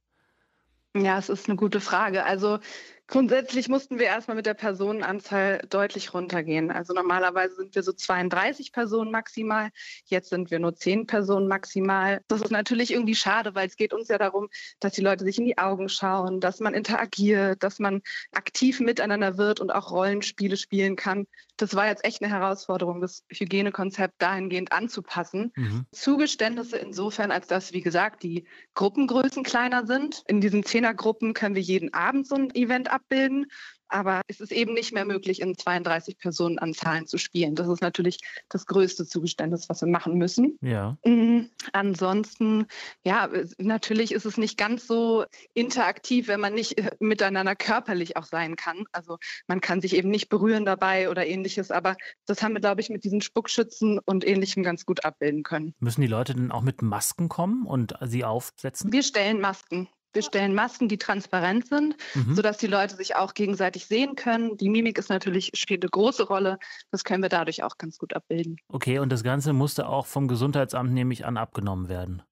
Ja, 0.97 1.19
es 1.19 1.29
ist 1.29 1.49
eine 1.49 1.57
gute 1.57 1.81
Frage. 1.81 2.25
Also 2.25 2.59
Grundsätzlich 3.09 3.69
mussten 3.69 3.99
wir 3.99 4.07
erstmal 4.07 4.37
mit 4.37 4.47
der 4.47 4.55
Personenanzahl 4.55 5.61
deutlich 5.71 6.13
runtergehen. 6.13 6.73
Also 6.73 6.93
normalerweise 6.93 7.55
sind 7.55 7.75
wir 7.75 7.85
so 7.85 7.93
32 7.93 8.73
Personen 8.73 9.13
maximal. 9.13 9.71
Jetzt 10.07 10.31
sind 10.31 10.51
wir 10.51 10.59
nur 10.59 10.75
10 10.75 11.07
Personen 11.07 11.47
maximal. 11.47 12.21
Das 12.27 12.43
ist 12.43 12.51
natürlich 12.51 12.93
irgendwie 12.93 13.15
schade, 13.15 13.55
weil 13.55 13.69
es 13.69 13.77
geht 13.77 13.93
uns 13.93 14.09
ja 14.09 14.19
darum, 14.19 14.49
dass 14.81 14.95
die 14.95 15.03
Leute 15.03 15.25
sich 15.25 15.39
in 15.39 15.45
die 15.45 15.59
Augen 15.59 15.89
schauen, 15.89 16.41
dass 16.41 16.59
man 16.59 16.75
interagiert, 16.75 17.63
dass 17.63 17.79
man 17.79 18.03
aktiv 18.33 18.81
miteinander 18.81 19.39
wird 19.39 19.61
und 19.61 19.71
auch 19.71 19.93
Rollenspiele 19.93 20.57
spielen 20.57 20.97
kann. 20.97 21.27
Das 21.57 21.75
war 21.75 21.87
jetzt 21.87 22.05
echt 22.05 22.23
eine 22.23 22.31
Herausforderung, 22.31 23.01
das 23.01 23.25
Hygienekonzept 23.31 24.15
dahingehend 24.19 24.73
anzupassen. 24.73 25.53
Mhm. 25.55 25.87
Zugeständnisse 25.91 26.77
insofern, 26.77 27.31
als 27.31 27.47
dass, 27.47 27.73
wie 27.73 27.81
gesagt, 27.81 28.23
die 28.23 28.47
Gruppengrößen 28.75 29.43
kleiner 29.43 29.87
sind. 29.87 30.23
In 30.27 30.41
diesen 30.41 30.65
Zehnergruppen 30.65 31.33
können 31.33 31.55
wir 31.55 31.63
jeden 31.63 31.95
Abend 31.95 32.27
so 32.27 32.35
ein 32.35 32.55
Event 32.55 32.93
abbilden. 32.97 33.47
Aber 33.89 34.23
es 34.27 34.41
ist 34.41 34.53
eben 34.53 34.75
nicht 34.75 34.93
mehr 34.93 35.05
möglich, 35.05 35.41
in 35.41 35.57
32 35.57 36.19
Personen 36.19 36.59
an 36.59 36.75
Zahlen 36.75 37.07
zu 37.07 37.19
spielen. 37.19 37.55
Das 37.55 37.69
ist 37.69 37.83
natürlich 37.83 38.19
das 38.49 38.67
größte 38.67 39.07
Zugeständnis, 39.07 39.69
was 39.69 39.81
wir 39.81 39.89
machen 39.89 40.15
müssen. 40.15 40.59
Ja. 40.61 40.99
Mhm. 41.05 41.51
Ansonsten, 41.73 42.67
ja, 43.05 43.29
natürlich 43.59 44.13
ist 44.13 44.25
es 44.25 44.39
nicht 44.39 44.59
ganz 44.59 44.87
so 44.87 45.25
interaktiv, 45.55 46.29
wenn 46.29 46.41
man 46.41 46.55
nicht 46.55 46.79
äh, 46.79 46.91
miteinander 46.99 47.55
körperlich 47.55 48.17
auch 48.17 48.25
sein 48.25 48.57
kann. 48.57 48.85
Also 48.93 49.19
man 49.47 49.61
kann 49.61 49.81
sich 49.81 49.95
eben 49.95 50.11
nicht 50.11 50.29
berühren 50.29 50.65
dabei 50.65 51.09
oder 51.09 51.27
ähnliches. 51.27 51.71
Aber 51.71 51.97
das 52.27 52.43
haben 52.43 52.55
wir, 52.55 52.61
glaube 52.61 52.81
ich, 52.81 52.89
mit 52.89 53.05
diesen 53.05 53.21
Spuckschützen 53.21 54.01
und 54.05 54.27
ähnlichem 54.27 54.63
ganz 54.63 54.85
gut 54.85 55.05
abbilden 55.05 55.45
können. 55.45 55.75
Müssen 55.79 56.01
die 56.01 56.07
Leute 56.07 56.35
denn 56.35 56.51
auch 56.51 56.63
mit 56.63 56.83
Masken 56.83 57.29
kommen 57.29 57.67
und 57.67 57.95
sie 58.03 58.25
aufsetzen? 58.25 58.93
Wir 58.93 59.03
stellen 59.03 59.41
Masken. 59.41 59.89
Wir 60.17 60.23
stellen 60.23 60.55
Masken, 60.55 60.89
die 60.89 60.97
transparent 60.97 61.69
sind, 61.69 61.95
mhm. 62.15 62.35
sodass 62.35 62.57
die 62.57 62.67
Leute 62.67 62.97
sich 62.97 63.17
auch 63.17 63.35
gegenseitig 63.35 63.85
sehen 63.85 64.17
können. 64.17 64.57
Die 64.57 64.71
Mimik 64.71 64.97
ist 64.97 65.11
natürlich, 65.11 65.51
spielt 65.53 65.85
eine 65.85 65.91
große 65.91 66.27
Rolle. 66.27 66.59
Das 66.91 67.05
können 67.05 67.23
wir 67.23 67.29
dadurch 67.29 67.63
auch 67.63 67.77
ganz 67.77 67.99
gut 67.99 68.17
abbilden. 68.17 68.57
Okay, 68.69 68.99
und 68.99 69.13
das 69.13 69.23
Ganze 69.23 69.53
musste 69.53 69.87
auch 69.87 70.07
vom 70.07 70.27
Gesundheitsamt, 70.27 70.91
nehme 70.91 71.13
ich 71.13 71.27
an, 71.27 71.37
abgenommen 71.37 71.91
werden. 71.91 72.23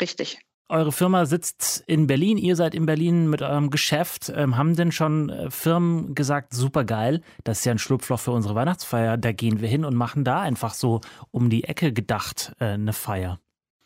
Richtig. 0.00 0.40
Eure 0.68 0.90
Firma 0.90 1.26
sitzt 1.26 1.84
in 1.86 2.08
Berlin, 2.08 2.38
ihr 2.38 2.56
seid 2.56 2.74
in 2.74 2.86
Berlin 2.86 3.30
mit 3.30 3.40
eurem 3.40 3.70
Geschäft. 3.70 4.32
Ähm, 4.34 4.56
haben 4.56 4.74
denn 4.74 4.90
schon 4.90 5.30
äh, 5.30 5.48
Firmen 5.48 6.16
gesagt, 6.16 6.54
super 6.54 6.82
geil, 6.82 7.22
das 7.44 7.60
ist 7.60 7.66
ja 7.66 7.72
ein 7.72 7.78
Schlupfloch 7.78 8.18
für 8.18 8.32
unsere 8.32 8.56
Weihnachtsfeier, 8.56 9.16
da 9.16 9.30
gehen 9.30 9.60
wir 9.60 9.68
hin 9.68 9.84
und 9.84 9.94
machen 9.94 10.24
da 10.24 10.40
einfach 10.40 10.74
so 10.74 11.02
um 11.30 11.50
die 11.50 11.62
Ecke 11.62 11.92
gedacht 11.92 12.56
äh, 12.58 12.64
eine 12.64 12.92
Feier? 12.92 13.38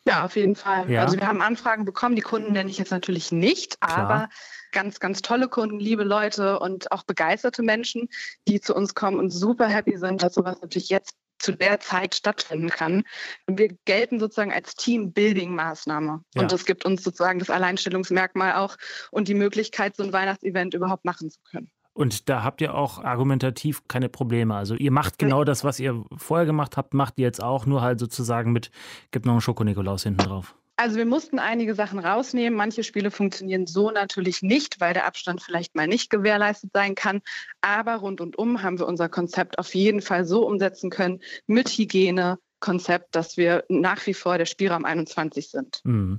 Ja, 0.07 0.25
auf 0.25 0.37
jeden 0.37 0.57
Fall. 0.57 0.91
Ja. 0.91 1.03
Also 1.03 1.19
wir 1.19 1.27
haben 1.27 1.43
Anfragen 1.43 1.85
bekommen, 1.85 2.17
die 2.17 2.23
Kunden 2.23 2.53
nenne 2.53 2.71
ich 2.71 2.79
jetzt 2.79 2.91
natürlich 2.91 3.33
nicht, 3.33 3.81
Klar. 3.81 3.99
aber 3.99 4.29
ganz, 4.73 4.99
ganz 5.01 5.21
tolle 5.21 5.49
Kunden, 5.49 5.79
liebe 5.79 6.05
Leute 6.05 6.59
und 6.59 6.91
auch 6.93 7.03
begeisterte 7.03 7.63
Menschen, 7.63 8.09
die 8.49 8.61
zu 8.61 8.75
uns 8.75 8.95
kommen 8.95 9.19
und 9.19 9.31
super 9.31 9.67
happy 9.67 9.99
sind, 9.99 10.23
dass 10.23 10.35
sowas 10.35 10.61
natürlich 10.63 10.89
jetzt 10.89 11.15
zu 11.39 11.53
der 11.53 11.81
Zeit 11.81 12.15
stattfinden 12.15 12.69
kann. 12.69 13.03
Wir 13.47 13.69
gelten 13.87 14.21
sozusagen 14.21 14.53
als 14.53 14.75
Team-Building-Maßnahme. 14.75 16.23
Ja. 16.35 16.43
Und 16.43 16.53
das 16.53 16.67
gibt 16.67 16.85
uns 16.85 17.03
sozusagen 17.03 17.39
das 17.39 17.51
Alleinstellungsmerkmal 17.51 18.55
auch 18.55 18.77
und 19.11 19.27
die 19.29 19.35
Möglichkeit, 19.35 19.97
so 19.97 20.03
ein 20.03 20.13
Weihnachtsevent 20.13 20.75
überhaupt 20.75 21.05
machen 21.05 21.31
zu 21.31 21.41
können. 21.51 21.71
Und 22.01 22.31
da 22.31 22.43
habt 22.43 22.63
ihr 22.63 22.75
auch 22.75 23.05
argumentativ 23.05 23.87
keine 23.87 24.09
Probleme. 24.09 24.55
Also 24.55 24.75
ihr 24.75 24.91
macht 24.91 25.19
genau 25.19 25.45
das, 25.45 25.65
was 25.65 25.79
ihr 25.79 26.03
vorher 26.17 26.47
gemacht 26.47 26.79
habt, 26.79 26.95
macht 26.95 27.19
ihr 27.19 27.25
jetzt 27.25 27.43
auch, 27.43 27.67
nur 27.67 27.83
halt 27.83 28.01
sozusagen 28.01 28.53
mit, 28.53 28.71
gibt 29.11 29.27
noch 29.27 29.35
einen 29.35 29.43
Schokonikolaus 29.43 30.05
hinten 30.05 30.25
drauf. 30.25 30.57
Also 30.77 30.97
wir 30.97 31.05
mussten 31.05 31.39
einige 31.39 31.75
Sachen 31.75 31.99
rausnehmen. 31.99 32.57
Manche 32.57 32.85
Spiele 32.85 33.11
funktionieren 33.11 33.67
so 33.67 33.91
natürlich 33.91 34.41
nicht, 34.41 34.81
weil 34.81 34.95
der 34.95 35.05
Abstand 35.05 35.43
vielleicht 35.43 35.75
mal 35.75 35.87
nicht 35.87 36.09
gewährleistet 36.09 36.71
sein 36.73 36.95
kann. 36.95 37.21
Aber 37.61 37.97
rund 37.97 38.23
und 38.23 38.39
um 38.39 38.63
haben 38.63 38.79
wir 38.79 38.87
unser 38.87 39.11
Konzept 39.11 39.59
auf 39.59 39.75
jeden 39.75 40.01
Fall 40.01 40.25
so 40.25 40.47
umsetzen 40.47 40.89
können 40.89 41.21
mit 41.47 41.69
Hygienekonzept, 41.69 43.15
dass 43.15 43.37
wir 43.37 43.65
nach 43.69 44.07
wie 44.07 44.15
vor 44.15 44.39
der 44.39 44.47
Spielraum 44.47 44.87
21 44.87 45.51
sind. 45.51 45.83
Mhm. 45.85 46.17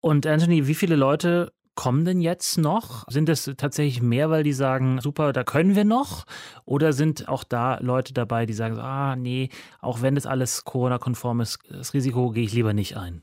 Und 0.00 0.28
Anthony, 0.28 0.68
wie 0.68 0.76
viele 0.76 0.94
Leute 0.94 1.52
kommen 1.76 2.04
denn 2.04 2.20
jetzt 2.20 2.58
noch? 2.58 3.04
Sind 3.08 3.28
es 3.28 3.48
tatsächlich 3.56 4.02
mehr, 4.02 4.30
weil 4.30 4.42
die 4.42 4.52
sagen, 4.52 5.00
super, 5.00 5.32
da 5.32 5.44
können 5.44 5.76
wir 5.76 5.84
noch? 5.84 6.24
Oder 6.64 6.92
sind 6.92 7.28
auch 7.28 7.44
da 7.44 7.78
Leute 7.78 8.12
dabei, 8.12 8.46
die 8.46 8.54
sagen, 8.54 8.78
ah, 8.78 9.14
nee, 9.14 9.50
auch 9.80 10.02
wenn 10.02 10.16
das 10.16 10.26
alles 10.26 10.64
Corona-konform 10.64 11.40
ist, 11.40 11.60
das 11.70 11.94
Risiko 11.94 12.30
gehe 12.30 12.44
ich 12.44 12.52
lieber 12.52 12.72
nicht 12.72 12.96
ein? 12.96 13.22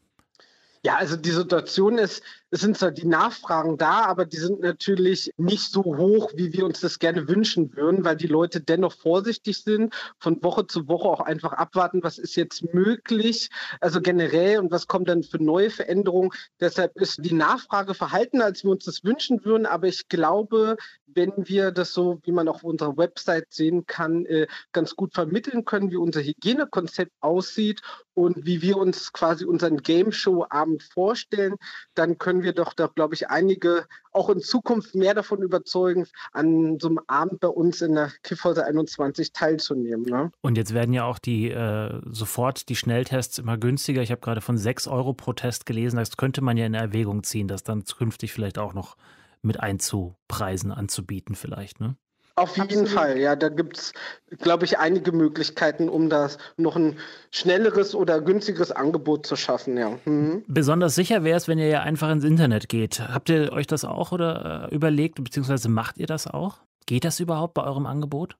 Ja, 0.85 0.97
also 0.97 1.15
die 1.15 1.31
Situation 1.31 1.97
ist, 1.97 2.21
es 2.51 2.59
sind 2.59 2.77
zwar 2.77 2.91
die 2.91 3.07
Nachfragen 3.07 3.77
da, 3.77 4.03
aber 4.03 4.25
die 4.25 4.35
sind 4.35 4.59
natürlich 4.59 5.31
nicht 5.37 5.71
so 5.71 5.81
hoch, 5.81 6.31
wie 6.35 6.51
wir 6.51 6.65
uns 6.65 6.81
das 6.81 6.99
gerne 6.99 7.29
wünschen 7.29 7.73
würden, 7.73 8.03
weil 8.03 8.17
die 8.17 8.27
Leute 8.27 8.59
dennoch 8.59 8.91
vorsichtig 8.91 9.63
sind, 9.63 9.93
von 10.19 10.43
Woche 10.43 10.67
zu 10.67 10.89
Woche 10.89 11.07
auch 11.07 11.21
einfach 11.21 11.53
abwarten, 11.53 12.03
was 12.03 12.17
ist 12.17 12.35
jetzt 12.35 12.73
möglich, 12.73 13.49
also 13.79 14.01
generell 14.01 14.59
und 14.59 14.71
was 14.71 14.87
kommt 14.87 15.07
dann 15.07 15.23
für 15.23 15.41
neue 15.41 15.69
Veränderungen. 15.69 16.31
Deshalb 16.59 16.99
ist 16.99 17.23
die 17.23 17.33
Nachfrage 17.33 17.93
verhalten, 17.93 18.41
als 18.41 18.65
wir 18.65 18.71
uns 18.71 18.83
das 18.83 19.05
wünschen 19.05 19.45
würden, 19.45 19.65
aber 19.65 19.87
ich 19.87 20.09
glaube, 20.09 20.75
wenn 21.15 21.31
wir 21.37 21.71
das 21.71 21.93
so, 21.93 22.19
wie 22.23 22.31
man 22.31 22.47
auf 22.47 22.63
unserer 22.63 22.97
Website 22.97 23.47
sehen 23.49 23.85
kann, 23.85 24.25
äh, 24.25 24.47
ganz 24.71 24.95
gut 24.95 25.13
vermitteln 25.13 25.65
können, 25.65 25.91
wie 25.91 25.97
unser 25.97 26.21
Hygienekonzept 26.21 27.11
aussieht 27.21 27.81
und 28.13 28.45
wie 28.45 28.61
wir 28.61 28.77
uns 28.77 29.13
quasi 29.13 29.45
unseren 29.45 29.77
Game 29.77 30.11
Show 30.11 30.45
Abend 30.49 30.83
vorstellen, 30.83 31.55
dann 31.95 32.17
können 32.17 32.43
wir 32.43 32.53
doch, 32.53 32.73
doch 32.73 32.93
glaube 32.95 33.15
ich, 33.15 33.29
einige 33.29 33.87
auch 34.11 34.29
in 34.29 34.39
Zukunft 34.39 34.95
mehr 34.95 35.13
davon 35.13 35.41
überzeugen, 35.41 36.05
an 36.31 36.79
so 36.79 36.87
einem 36.89 36.99
Abend 37.07 37.39
bei 37.39 37.47
uns 37.47 37.81
in 37.81 37.95
der 37.95 38.11
Kiffhäuser 38.21 38.65
21 38.65 39.33
teilzunehmen. 39.33 40.05
Ne? 40.05 40.31
Und 40.41 40.57
jetzt 40.57 40.73
werden 40.73 40.93
ja 40.93 41.05
auch 41.05 41.19
die 41.19 41.49
äh, 41.49 41.99
sofort 42.05 42.69
die 42.69 42.75
Schnelltests 42.75 43.39
immer 43.39 43.57
günstiger. 43.57 44.01
Ich 44.01 44.11
habe 44.11 44.21
gerade 44.21 44.41
von 44.41 44.57
6 44.57 44.87
Euro 44.87 45.13
pro 45.13 45.33
Test 45.33 45.65
gelesen. 45.65 45.97
Das 45.97 46.15
könnte 46.17 46.41
man 46.41 46.57
ja 46.57 46.65
in 46.65 46.73
Erwägung 46.73 47.23
ziehen, 47.23 47.47
dass 47.47 47.63
dann 47.63 47.85
zukünftig 47.85 48.31
vielleicht 48.31 48.57
auch 48.57 48.73
noch 48.73 48.95
mit 49.43 49.59
einzupreisen, 49.59 50.71
anzubieten 50.71 51.35
vielleicht, 51.35 51.79
ne? 51.79 51.95
Auf 52.35 52.57
jeden 52.57 52.69
Absolut. 52.69 52.89
Fall, 52.89 53.17
ja. 53.19 53.35
Da 53.35 53.49
gibt 53.49 53.77
es, 53.77 53.93
glaube 54.39 54.65
ich, 54.65 54.79
einige 54.79 55.11
Möglichkeiten, 55.11 55.87
um 55.87 56.09
das 56.09 56.39
noch 56.57 56.75
ein 56.75 56.97
schnelleres 57.29 57.93
oder 57.93 58.21
günstigeres 58.21 58.71
Angebot 58.71 59.27
zu 59.27 59.35
schaffen, 59.35 59.77
ja. 59.77 59.99
Mhm. 60.05 60.43
Besonders 60.47 60.95
sicher 60.95 61.23
wäre 61.23 61.37
es, 61.37 61.47
wenn 61.47 61.59
ihr 61.59 61.67
ja 61.67 61.81
einfach 61.81 62.09
ins 62.09 62.23
Internet 62.23 62.69
geht. 62.69 62.99
Habt 62.99 63.29
ihr 63.29 63.53
euch 63.53 63.67
das 63.67 63.85
auch 63.85 64.11
oder 64.11 64.69
äh, 64.71 64.75
überlegt, 64.75 65.23
beziehungsweise 65.23 65.69
macht 65.69 65.97
ihr 65.99 66.07
das 66.07 66.25
auch? 66.25 66.57
Geht 66.87 67.05
das 67.05 67.19
überhaupt 67.19 67.53
bei 67.53 67.63
eurem 67.63 67.85
Angebot? 67.85 68.35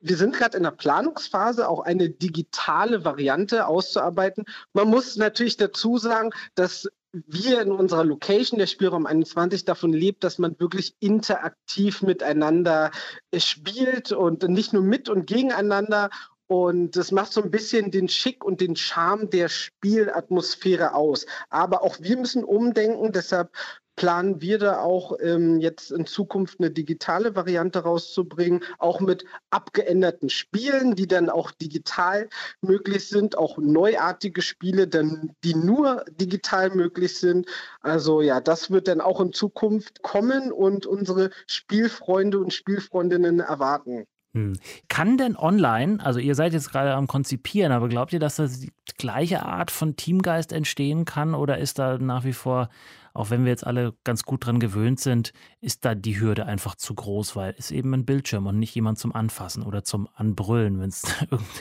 Wir 0.00 0.16
sind 0.16 0.34
gerade 0.34 0.56
in 0.56 0.64
der 0.64 0.72
Planungsphase, 0.72 1.68
auch 1.68 1.80
eine 1.80 2.10
digitale 2.10 3.04
Variante 3.04 3.66
auszuarbeiten. 3.66 4.44
Man 4.72 4.88
muss 4.88 5.16
natürlich 5.16 5.56
dazu 5.56 5.98
sagen, 5.98 6.30
dass 6.54 6.88
wir 7.26 7.60
in 7.62 7.72
unserer 7.72 8.04
Location, 8.04 8.58
der 8.58 8.66
Spielraum 8.66 9.06
21, 9.06 9.64
davon 9.64 9.92
lebt, 9.92 10.24
dass 10.24 10.38
man 10.38 10.58
wirklich 10.58 10.96
interaktiv 11.00 12.02
miteinander 12.02 12.90
äh, 13.30 13.40
spielt 13.40 14.12
und 14.12 14.42
nicht 14.48 14.72
nur 14.72 14.82
mit 14.82 15.08
und 15.08 15.26
gegeneinander. 15.26 16.10
Und 16.48 16.96
das 16.96 17.10
macht 17.10 17.32
so 17.32 17.42
ein 17.42 17.50
bisschen 17.50 17.90
den 17.90 18.08
Schick 18.08 18.44
und 18.44 18.60
den 18.60 18.76
Charme 18.76 19.30
der 19.30 19.48
Spielatmosphäre 19.48 20.94
aus. 20.94 21.26
Aber 21.50 21.82
auch 21.82 21.96
wir 22.00 22.16
müssen 22.16 22.44
umdenken. 22.44 23.12
Deshalb 23.12 23.50
planen 23.96 24.40
wir 24.40 24.58
da 24.58 24.80
auch 24.80 25.16
ähm, 25.20 25.58
jetzt 25.58 25.90
in 25.90 26.06
Zukunft 26.06 26.60
eine 26.60 26.70
digitale 26.70 27.34
Variante 27.34 27.80
rauszubringen, 27.80 28.62
auch 28.78 29.00
mit 29.00 29.24
abgeänderten 29.50 30.28
Spielen, 30.28 30.94
die 30.94 31.06
dann 31.06 31.30
auch 31.30 31.50
digital 31.50 32.28
möglich 32.60 33.08
sind, 33.08 33.36
auch 33.36 33.58
neuartige 33.58 34.42
Spiele, 34.42 34.86
dann, 34.86 35.34
die 35.42 35.54
nur 35.54 36.04
digital 36.10 36.70
möglich 36.70 37.18
sind. 37.18 37.46
Also 37.80 38.20
ja, 38.20 38.40
das 38.40 38.70
wird 38.70 38.88
dann 38.88 39.00
auch 39.00 39.20
in 39.20 39.32
Zukunft 39.32 40.02
kommen 40.02 40.52
und 40.52 40.86
unsere 40.86 41.30
Spielfreunde 41.46 42.38
und 42.38 42.52
Spielfreundinnen 42.52 43.40
erwarten. 43.40 44.06
Hm. 44.36 44.52
Kann 44.88 45.16
denn 45.16 45.34
online, 45.34 46.04
also 46.04 46.20
ihr 46.20 46.34
seid 46.34 46.52
jetzt 46.52 46.70
gerade 46.70 46.92
am 46.92 47.06
Konzipieren, 47.06 47.72
aber 47.72 47.88
glaubt 47.88 48.12
ihr, 48.12 48.20
dass 48.20 48.36
das 48.36 48.60
die 48.60 48.70
gleiche 48.98 49.46
Art 49.46 49.70
von 49.70 49.96
Teamgeist 49.96 50.52
entstehen 50.52 51.06
kann 51.06 51.34
oder 51.34 51.56
ist 51.56 51.78
da 51.78 51.96
nach 51.96 52.24
wie 52.24 52.34
vor 52.34 52.68
auch 53.16 53.30
wenn 53.30 53.44
wir 53.44 53.50
jetzt 53.50 53.66
alle 53.66 53.94
ganz 54.04 54.22
gut 54.22 54.46
dran 54.46 54.60
gewöhnt 54.60 55.00
sind, 55.00 55.32
ist 55.60 55.84
da 55.84 55.94
die 55.94 56.20
Hürde 56.20 56.46
einfach 56.46 56.74
zu 56.74 56.94
groß, 56.94 57.36
weil 57.36 57.54
es 57.58 57.70
eben 57.70 57.94
ein 57.94 58.04
Bildschirm 58.04 58.46
und 58.46 58.58
nicht 58.58 58.74
jemand 58.74 58.98
zum 58.98 59.14
Anfassen 59.14 59.62
oder 59.62 59.84
zum 59.84 60.08
Anbrüllen, 60.14 60.80
wenn 60.80 60.90
es 60.90 61.04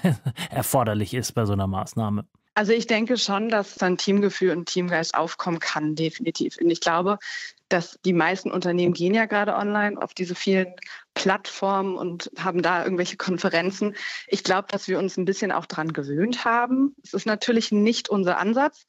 erforderlich 0.49 1.13
ist 1.13 1.33
bei 1.33 1.45
so 1.45 1.53
einer 1.53 1.67
Maßnahme. 1.67 2.25
Also 2.57 2.71
ich 2.71 2.87
denke 2.87 3.17
schon, 3.17 3.49
dass 3.49 3.75
dann 3.75 3.97
Teamgefühl 3.97 4.51
und 4.51 4.67
Teamgeist 4.67 5.13
aufkommen 5.13 5.59
kann, 5.59 5.95
definitiv. 5.95 6.57
Und 6.61 6.69
ich 6.69 6.79
glaube, 6.79 7.19
dass 7.67 7.99
die 8.05 8.13
meisten 8.13 8.49
Unternehmen 8.49 8.93
gehen 8.93 9.13
ja 9.13 9.25
gerade 9.25 9.55
online 9.55 10.01
auf 10.01 10.13
diese 10.13 10.35
vielen 10.35 10.73
Plattformen 11.15 11.97
und 11.97 12.31
haben 12.37 12.61
da 12.61 12.83
irgendwelche 12.83 13.17
Konferenzen. 13.17 13.95
Ich 14.27 14.43
glaube, 14.43 14.67
dass 14.69 14.87
wir 14.87 14.99
uns 14.99 15.17
ein 15.17 15.25
bisschen 15.25 15.51
auch 15.51 15.65
dran 15.65 15.91
gewöhnt 15.91 16.45
haben. 16.45 16.95
Es 17.03 17.13
ist 17.13 17.25
natürlich 17.25 17.73
nicht 17.73 18.07
unser 18.07 18.37
Ansatz, 18.37 18.85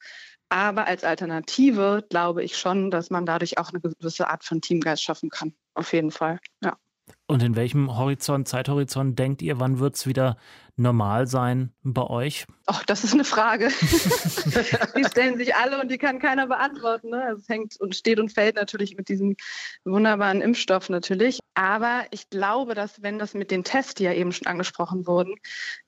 aber 0.49 0.87
als 0.87 1.03
Alternative 1.03 2.05
glaube 2.09 2.43
ich 2.43 2.57
schon, 2.57 2.91
dass 2.91 3.09
man 3.09 3.25
dadurch 3.25 3.57
auch 3.57 3.69
eine 3.69 3.81
gewisse 3.81 4.29
Art 4.29 4.43
von 4.43 4.61
Teamgeist 4.61 5.03
schaffen 5.03 5.29
kann. 5.29 5.53
Auf 5.73 5.93
jeden 5.93 6.11
Fall, 6.11 6.39
ja. 6.63 6.77
Und 7.25 7.43
in 7.43 7.55
welchem 7.55 7.97
Horizont, 7.97 8.47
Zeithorizont 8.47 9.17
denkt 9.17 9.41
ihr, 9.41 9.59
wann 9.59 9.79
wird 9.79 9.95
es 9.95 10.07
wieder 10.07 10.37
normal 10.77 11.27
sein 11.27 11.73
bei 11.83 12.03
euch? 12.03 12.45
Ach, 12.67 12.83
das 12.85 13.03
ist 13.03 13.13
eine 13.13 13.23
Frage. 13.23 13.67
die 14.97 15.05
stellen 15.05 15.37
sich 15.37 15.55
alle 15.55 15.81
und 15.81 15.89
die 15.89 15.97
kann 15.97 16.19
keiner 16.19 16.47
beantworten. 16.47 17.09
Ne? 17.09 17.35
Es 17.37 17.49
hängt 17.49 17.79
und 17.79 17.95
steht 17.95 18.19
und 18.19 18.29
fällt 18.29 18.55
natürlich 18.55 18.95
mit 18.95 19.09
diesem 19.09 19.35
wunderbaren 19.85 20.41
Impfstoff 20.41 20.89
natürlich. 20.89 21.39
Aber 21.55 22.05
ich 22.11 22.29
glaube, 22.29 22.75
dass 22.75 23.01
wenn 23.01 23.17
das 23.17 23.33
mit 23.33 23.49
den 23.49 23.63
Tests, 23.63 23.95
die 23.95 24.03
ja 24.03 24.13
eben 24.13 24.31
schon 24.31 24.47
angesprochen 24.47 25.07
wurden, 25.07 25.35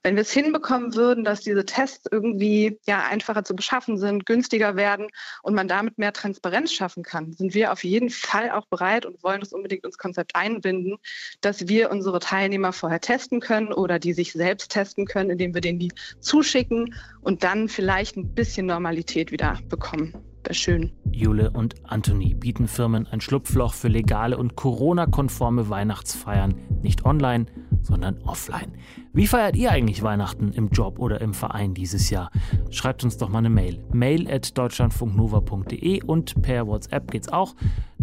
wenn 0.02 0.16
wir 0.16 0.22
es 0.22 0.32
hinbekommen 0.32 0.94
würden, 0.94 1.22
dass 1.22 1.42
diese 1.42 1.64
Tests 1.64 2.06
irgendwie 2.10 2.80
ja 2.86 3.04
einfacher 3.08 3.44
zu 3.44 3.54
beschaffen 3.54 3.96
sind, 3.96 4.26
günstiger 4.26 4.74
werden 4.74 5.06
und 5.42 5.54
man 5.54 5.68
damit 5.68 5.98
mehr 5.98 6.12
Transparenz 6.12 6.72
schaffen 6.72 7.04
kann, 7.04 7.32
sind 7.34 7.54
wir 7.54 7.72
auf 7.72 7.84
jeden 7.84 8.10
Fall 8.10 8.50
auch 8.50 8.66
bereit 8.66 9.06
und 9.06 9.22
wollen 9.22 9.40
das 9.40 9.52
unbedingt 9.52 9.84
ins 9.84 9.98
Konzept 9.98 10.34
einbinden, 10.34 10.96
dass 11.40 11.68
wir 11.68 11.90
unsere 11.90 12.18
Teilnehmer 12.18 12.72
vorher 12.72 13.00
testen 13.00 13.38
können 13.38 13.72
oder 13.72 14.00
die 14.00 14.12
sich 14.12 14.32
selbst 14.32 14.72
testen 14.80 15.06
können, 15.06 15.30
indem 15.30 15.54
wir 15.54 15.60
denen 15.60 15.78
die 15.78 15.92
zuschicken 16.20 16.94
und 17.20 17.44
dann 17.44 17.68
vielleicht 17.68 18.16
ein 18.16 18.34
bisschen 18.34 18.66
Normalität 18.66 19.30
wieder 19.32 19.58
bekommen. 19.68 20.14
Wäre 20.44 20.54
schön. 20.54 20.92
Jule 21.12 21.50
und 21.50 21.74
Anthony 21.84 22.32
bieten 22.34 22.66
Firmen 22.66 23.06
ein 23.06 23.20
Schlupfloch 23.20 23.74
für 23.74 23.88
legale 23.88 24.38
und 24.38 24.56
Corona-konforme 24.56 25.68
Weihnachtsfeiern, 25.68 26.54
nicht 26.82 27.04
online, 27.04 27.44
sondern 27.82 28.18
offline. 28.22 28.72
Wie 29.12 29.26
feiert 29.26 29.56
ihr 29.56 29.70
eigentlich 29.70 30.02
Weihnachten 30.02 30.52
im 30.52 30.68
Job 30.68 30.98
oder 30.98 31.20
im 31.20 31.34
Verein 31.34 31.74
dieses 31.74 32.10
Jahr? 32.10 32.30
Schreibt 32.70 33.04
uns 33.04 33.16
doch 33.16 33.28
mal 33.28 33.38
eine 33.38 33.50
Mail. 33.50 33.82
Mail 33.92 34.30
at 34.30 34.56
deutschlandfunknova.de 34.56 36.02
und 36.04 36.40
per 36.42 36.66
WhatsApp 36.66 37.10
geht's 37.10 37.28
auch 37.28 37.54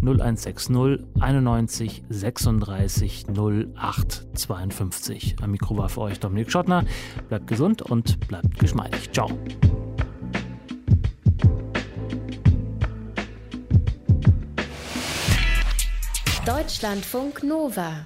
0160 0.01 1.05
91 1.19 2.03
36 2.09 3.25
08 3.29 4.27
52. 4.33 5.35
Am 5.41 5.51
Mikro 5.51 5.77
war 5.77 5.89
für 5.89 6.01
euch 6.01 6.19
Dominik 6.19 6.51
Schottner. 6.51 6.83
Bleibt 7.29 7.47
gesund 7.47 7.81
und 7.81 8.19
bleibt 8.27 8.59
geschmeidig. 8.59 9.11
Ciao. 9.11 9.29
Deutschlandfunk 16.45 17.43
Nova 17.43 18.05